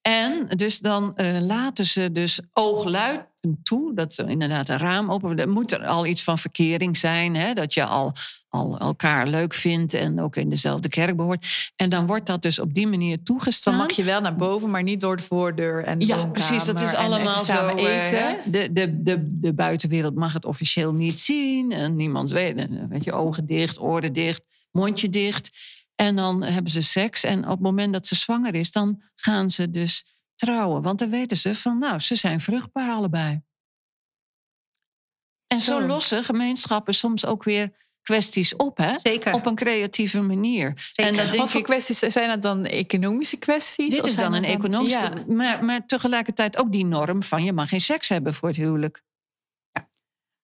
En 0.00 0.46
dus 0.46 0.78
dan 0.78 1.12
uh, 1.16 1.40
laten 1.40 1.84
ze 1.84 2.12
dus 2.12 2.40
oogluid 2.52 3.26
toe, 3.62 3.94
dat 3.94 4.18
er 4.18 4.28
inderdaad 4.28 4.68
een 4.68 4.78
raam 4.78 5.12
open. 5.12 5.38
Er 5.38 5.48
moet 5.48 5.72
er 5.72 5.86
al 5.86 6.06
iets 6.06 6.22
van 6.22 6.38
verkering 6.38 6.96
zijn, 6.96 7.36
hè, 7.36 7.52
dat 7.52 7.74
je 7.74 7.84
al, 7.84 8.12
al 8.54 8.78
elkaar 8.78 9.26
leuk 9.26 9.54
vindt 9.54 9.94
en 9.94 10.20
ook 10.20 10.36
in 10.36 10.50
dezelfde 10.50 10.88
kerk 10.88 11.16
behoort. 11.16 11.72
En 11.76 11.88
dan 11.88 12.06
wordt 12.06 12.26
dat 12.26 12.42
dus 12.42 12.58
op 12.58 12.74
die 12.74 12.86
manier 12.86 13.22
toegestaan. 13.22 13.76
Dan 13.76 13.86
mag 13.86 13.96
je 13.96 14.02
wel 14.02 14.20
naar 14.20 14.36
boven, 14.36 14.70
maar 14.70 14.82
niet 14.82 15.00
door 15.00 15.16
de 15.16 15.22
voordeur 15.22 15.84
en 15.84 15.98
de 15.98 16.06
Ja, 16.06 16.26
precies, 16.26 16.64
dat 16.64 16.80
is 16.80 16.94
allemaal 16.94 17.40
zo. 17.40 17.68
eten. 17.68 18.52
De, 18.52 18.72
de, 18.72 19.02
de, 19.02 19.38
de 19.40 19.54
buitenwereld 19.54 20.14
mag 20.14 20.32
het 20.32 20.44
officieel 20.44 20.92
niet 20.92 21.20
zien 21.20 21.72
en 21.72 21.96
niemand 21.96 22.30
weet, 22.30 22.68
weet 22.88 23.04
je, 23.04 23.12
ogen 23.12 23.46
dicht, 23.46 23.80
oren 23.80 24.12
dicht, 24.12 24.42
mondje 24.70 25.08
dicht. 25.08 25.50
En 25.94 26.16
dan 26.16 26.42
hebben 26.42 26.72
ze 26.72 26.82
seks. 26.82 27.24
En 27.24 27.44
op 27.44 27.50
het 27.50 27.60
moment 27.60 27.92
dat 27.92 28.06
ze 28.06 28.14
zwanger 28.14 28.54
is, 28.54 28.72
dan 28.72 29.02
gaan 29.14 29.50
ze 29.50 29.70
dus 29.70 30.04
trouwen. 30.34 30.82
Want 30.82 30.98
dan 30.98 31.10
weten 31.10 31.36
ze 31.36 31.54
van, 31.54 31.78
nou, 31.78 31.98
ze 31.98 32.14
zijn 32.14 32.40
vruchtbaar 32.40 32.90
allebei. 32.90 33.42
En 35.46 35.60
zo, 35.60 35.80
Zo. 35.80 35.86
lossen 35.86 36.24
gemeenschappen 36.24 36.94
soms 36.94 37.26
ook 37.26 37.44
weer 37.44 37.82
kwesties 38.04 38.56
op, 38.56 38.76
hè? 38.78 38.98
Zeker. 39.02 39.34
Op 39.34 39.46
een 39.46 39.54
creatieve 39.54 40.20
manier. 40.20 40.72
Zeker. 40.92 41.12
En 41.12 41.16
dat 41.18 41.26
denk 41.26 41.38
Wat 41.38 41.50
voor 41.50 41.60
ik, 41.60 41.66
kwesties 41.66 41.98
zijn 41.98 42.28
dat 42.28 42.42
dan? 42.42 42.64
Economische 42.64 43.36
kwesties? 43.36 43.94
dit 43.94 44.06
is 44.06 44.16
dan 44.16 44.34
een 44.34 44.44
economische... 44.44 44.98
Ja. 44.98 45.12
Maar, 45.34 45.64
maar 45.64 45.86
tegelijkertijd 45.86 46.56
ook 46.58 46.72
die 46.72 46.84
norm 46.86 47.22
van 47.22 47.44
je 47.44 47.52
mag 47.52 47.68
geen 47.68 47.80
seks 47.80 48.08
hebben 48.08 48.34
voor 48.34 48.48
het 48.48 48.56
huwelijk. 48.58 49.02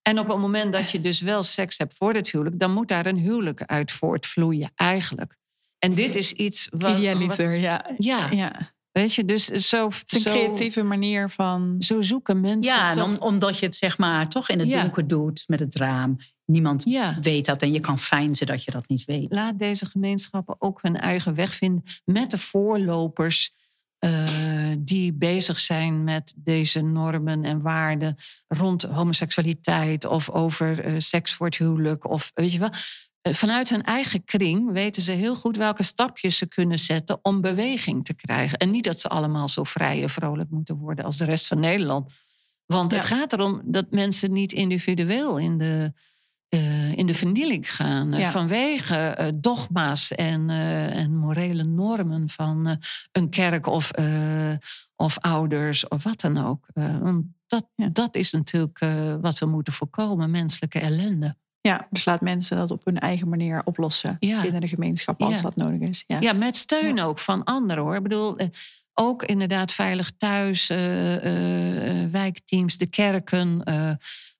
En 0.01 0.19
op 0.19 0.27
het 0.27 0.37
moment 0.37 0.73
dat 0.73 0.91
je 0.91 1.01
dus 1.01 1.21
wel 1.21 1.43
seks 1.43 1.77
hebt 1.77 1.93
voor 1.93 2.13
het 2.13 2.31
huwelijk... 2.31 2.59
dan 2.59 2.73
moet 2.73 2.87
daar 2.87 3.05
een 3.05 3.17
huwelijk 3.17 3.63
uit 3.65 3.91
voortvloeien, 3.91 4.71
eigenlijk. 4.75 5.37
En 5.79 5.93
dit 5.95 6.15
is 6.15 6.33
iets 6.33 6.67
wat... 6.77 6.97
Idealiter, 6.97 7.49
wat- 7.51 7.59
ja. 7.61 7.85
ja, 7.97 8.27
ja. 8.31 8.51
weet 8.91 9.13
je, 9.13 9.25
dus 9.25 9.45
zo... 9.45 9.85
Het 9.87 10.03
is 10.11 10.13
een 10.25 10.31
zo, 10.31 10.37
creatieve 10.37 10.83
manier 10.83 11.29
van... 11.29 11.75
Zo 11.79 12.01
zoeken 12.01 12.41
mensen 12.41 12.73
Ja, 12.73 12.87
en 12.87 12.93
toch... 12.93 13.03
om- 13.03 13.17
omdat 13.17 13.57
je 13.59 13.65
het 13.65 13.75
zeg 13.75 13.97
maar 13.97 14.29
toch 14.29 14.49
in 14.49 14.59
het 14.59 14.69
Ja. 14.69 14.81
donker 14.81 15.07
doet 15.07 15.43
met 15.47 15.59
het 15.59 15.75
raam. 15.75 16.17
Niemand 16.51 16.83
Ja. 16.85 17.17
weet 17.21 17.45
dat 17.45 17.61
en 17.61 17.71
je 17.73 17.79
kan 17.79 17.99
fijnzen 17.99 18.47
dat 18.47 18.63
je 18.63 18.71
dat 18.71 18.87
niet 18.87 19.05
weet. 19.05 19.33
laat 19.33 19.59
deze 19.59 19.85
gemeenschappen 19.85 20.55
ook 20.59 20.81
hun 20.81 20.97
eigen 20.97 21.35
weg 21.35 21.53
vinden 21.53 21.83
met 22.05 22.31
de 22.31 22.37
voorlopers 22.37 23.53
eh, 23.99 24.71
die 24.79 25.13
bezig 25.13 25.59
zijn 25.59 26.03
met 26.03 26.33
deze 26.37 26.81
normen 26.81 27.43
en 27.43 27.61
waarden 27.61 28.17
rond 28.47 28.83
homoseksualiteit 28.83 30.05
of 30.05 30.29
over 30.29 30.79
eh, 30.79 30.93
seks 30.97 31.33
voor 31.33 31.45
het 31.45 31.57
huwelijk 31.57 32.09
of 32.09 32.31
weet 32.33 32.51
je 32.51 32.59
wel. 32.59 32.69
Eh, 33.21 33.33
Vanuit 33.33 33.69
hun 33.69 33.83
eigen 33.83 34.23
kring 34.23 34.71
weten 34.71 35.01
ze 35.01 35.11
heel 35.11 35.35
goed 35.35 35.57
welke 35.57 35.83
stapjes 35.83 36.37
ze 36.37 36.47
kunnen 36.47 36.79
zetten 36.79 37.19
om 37.21 37.41
beweging 37.41 38.05
te 38.05 38.13
krijgen. 38.13 38.57
En 38.57 38.71
niet 38.71 38.83
dat 38.83 38.99
ze 38.99 39.09
allemaal 39.09 39.47
zo 39.47 39.63
vrij 39.63 40.01
en 40.01 40.09
vrolijk 40.09 40.49
moeten 40.49 40.77
worden 40.77 41.05
als 41.05 41.17
de 41.17 41.25
rest 41.25 41.47
van 41.47 41.59
Nederland. 41.59 42.13
Want 42.65 42.91
het 42.91 43.05
gaat 43.05 43.33
erom 43.33 43.61
dat 43.65 43.91
mensen 43.91 44.31
niet 44.31 44.51
individueel 44.51 45.37
in 45.37 45.57
de, 45.57 45.93
eh, 46.51 46.91
in 46.97 47.05
de 47.05 47.13
vernieling 47.13 47.75
gaan. 47.75 48.13
eh, 48.13 48.19
Ja. 48.19 48.31
Vanwege 48.31 48.95
eh, 48.95 49.27
dogma's 49.35 50.11
en, 50.11 50.49
en 50.89 51.15
morele 51.17 51.63
normen 51.63 52.29
van 52.29 52.77
een 53.11 53.29
kerk 53.29 53.67
of, 53.67 53.91
of 54.95 55.17
ouders 55.19 55.87
of 55.87 56.03
wat 56.03 56.21
dan 56.21 56.37
ook. 56.45 56.65
Want 56.73 57.25
dat, 57.47 57.67
Ja. 57.75 57.89
dat 57.93 58.15
is 58.15 58.31
natuurlijk 58.31 58.79
wat 59.21 59.39
we 59.39 59.45
moeten 59.45 59.73
voorkomen, 59.73 60.31
menselijke 60.31 60.79
ellende. 60.79 61.35
Ja, 61.61 61.87
dus 61.89 62.05
laat 62.05 62.21
mensen 62.21 62.57
dat 62.57 62.71
op 62.71 62.85
hun 62.85 62.99
eigen 62.99 63.29
manier 63.29 63.61
oplossen 63.65 64.15
Ja. 64.19 64.41
binnen 64.41 64.61
de 64.61 64.67
gemeenschap 64.67 65.21
als 65.21 65.41
dat 65.41 65.55
nodig 65.55 65.79
is. 65.89 66.03
Ja. 66.07 66.19
Ja, 66.19 66.33
met 66.33 66.57
steun 66.57 66.99
ook 66.99 67.19
van 67.19 67.43
anderen 67.43 67.83
hoor. 67.83 67.95
Ik 67.95 68.03
bedoel, 68.03 68.35
ook 68.93 69.23
inderdaad 69.23 69.71
veilig 69.71 70.11
thuis, 70.17 70.67
wijkteams, 72.11 72.77
de 72.77 72.85
kerken. 72.89 73.63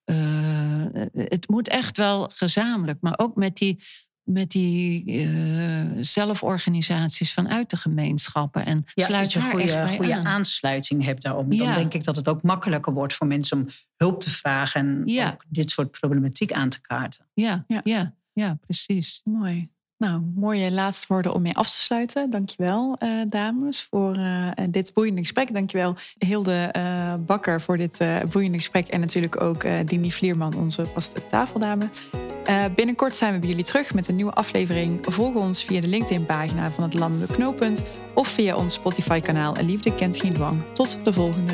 Eh, 0.04 0.86
eh, 0.86 1.08
het 1.14 1.50
moet 1.50 1.68
echt 1.68 1.98
wel 1.98 2.30
gezamenlijk, 2.34 2.98
maar 3.02 3.14
ook 3.18 3.36
met 3.36 3.56
die, 3.58 3.84
met 4.24 4.50
die 4.52 5.06
eh, 5.22 5.86
zelforganisaties 6.02 7.34
vanuit 7.34 7.70
de 7.70 7.78
gemeenschappen. 7.78 8.66
En 8.66 8.84
Ja, 8.94 9.06
sluit 9.06 9.34
dat 9.34 9.44
je 9.44 9.50
een 9.50 9.88
goede, 9.88 10.16
aan. 10.16 10.26
aansluiting 10.28 11.04
hebt 11.04 11.22
daarom. 11.24 11.52
Ja. 11.52 11.66
Dan 11.66 11.74
denk 11.74 11.94
ik 11.94 12.04
dat 12.04 12.16
het 12.16 12.28
ook 12.28 12.42
makkelijker 12.44 12.94
wordt 12.94 13.14
voor 13.14 13.28
mensen 13.28 13.58
om 13.58 13.68
hulp 13.96 14.22
te 14.22 14.30
vragen 14.30 14.82
en 14.82 15.02
Ja. 15.06 15.32
ook 15.32 15.44
dit 15.48 15.70
soort 15.70 15.92
problematiek 16.00 16.52
aan 16.52 16.70
te 16.70 16.82
kaarten. 16.82 17.28
Ja. 17.34 17.66
ja. 17.84 18.16
ja, 18.34 18.58
precies. 18.62 19.22
Mooi. 19.24 19.72
Nou, 20.02 20.22
mooie 20.36 20.72
laatste 20.72 21.06
woorden 21.10 21.34
om 21.34 21.42
mee 21.42 21.56
af 21.56 21.70
te 21.70 21.80
sluiten. 21.80 22.30
Dankjewel, 22.30 22.96
eh 23.00 23.10
dames, 23.28 23.88
voor 23.90 24.16
eh, 24.16 24.66
dit 24.70 24.94
boeiende 24.94 25.22
gesprek. 25.22 25.54
Dankjewel, 25.54 25.96
Hilde 26.18 26.70
eh, 26.72 27.14
Bakker, 27.26 27.62
voor 27.62 27.78
dit 27.78 28.00
eh, 28.00 28.16
boeiende 28.32 28.58
gesprek. 28.58 28.88
En 28.88 29.00
natuurlijk 29.00 29.42
ook 29.42 29.64
eh 29.64 29.74
Dini 29.86 30.12
Vlierman, 30.12 30.56
onze 30.56 30.86
vaste 30.86 31.26
tafeldame. 31.26 31.90
Eh, 32.46 32.64
binnenkort 32.76 33.16
zijn 33.16 33.34
we 33.34 33.40
bij 33.40 33.50
jullie 33.50 33.66
terug 33.66 33.94
met 33.94 34.08
een 34.08 34.16
nieuwe 34.16 34.34
aflevering. 34.34 35.00
Volg 35.02 35.36
ons 35.36 35.64
via 35.64 35.82
de 35.82 35.88
LinkedIn-pagina 35.88 36.72
van 36.72 36.84
het 36.84 36.94
Landelijk 36.94 37.32
Knooppunt... 37.32 37.84
of 38.14 38.28
via 38.28 38.56
ons 38.56 38.74
Spotify-kanaal 38.74 39.56
Liefde 39.62 39.96
Kent 39.96 40.18
Geen 40.18 40.34
Dwang. 40.34 40.64
Tot 40.74 40.98
de 41.04 41.14
volgende. 41.14 41.54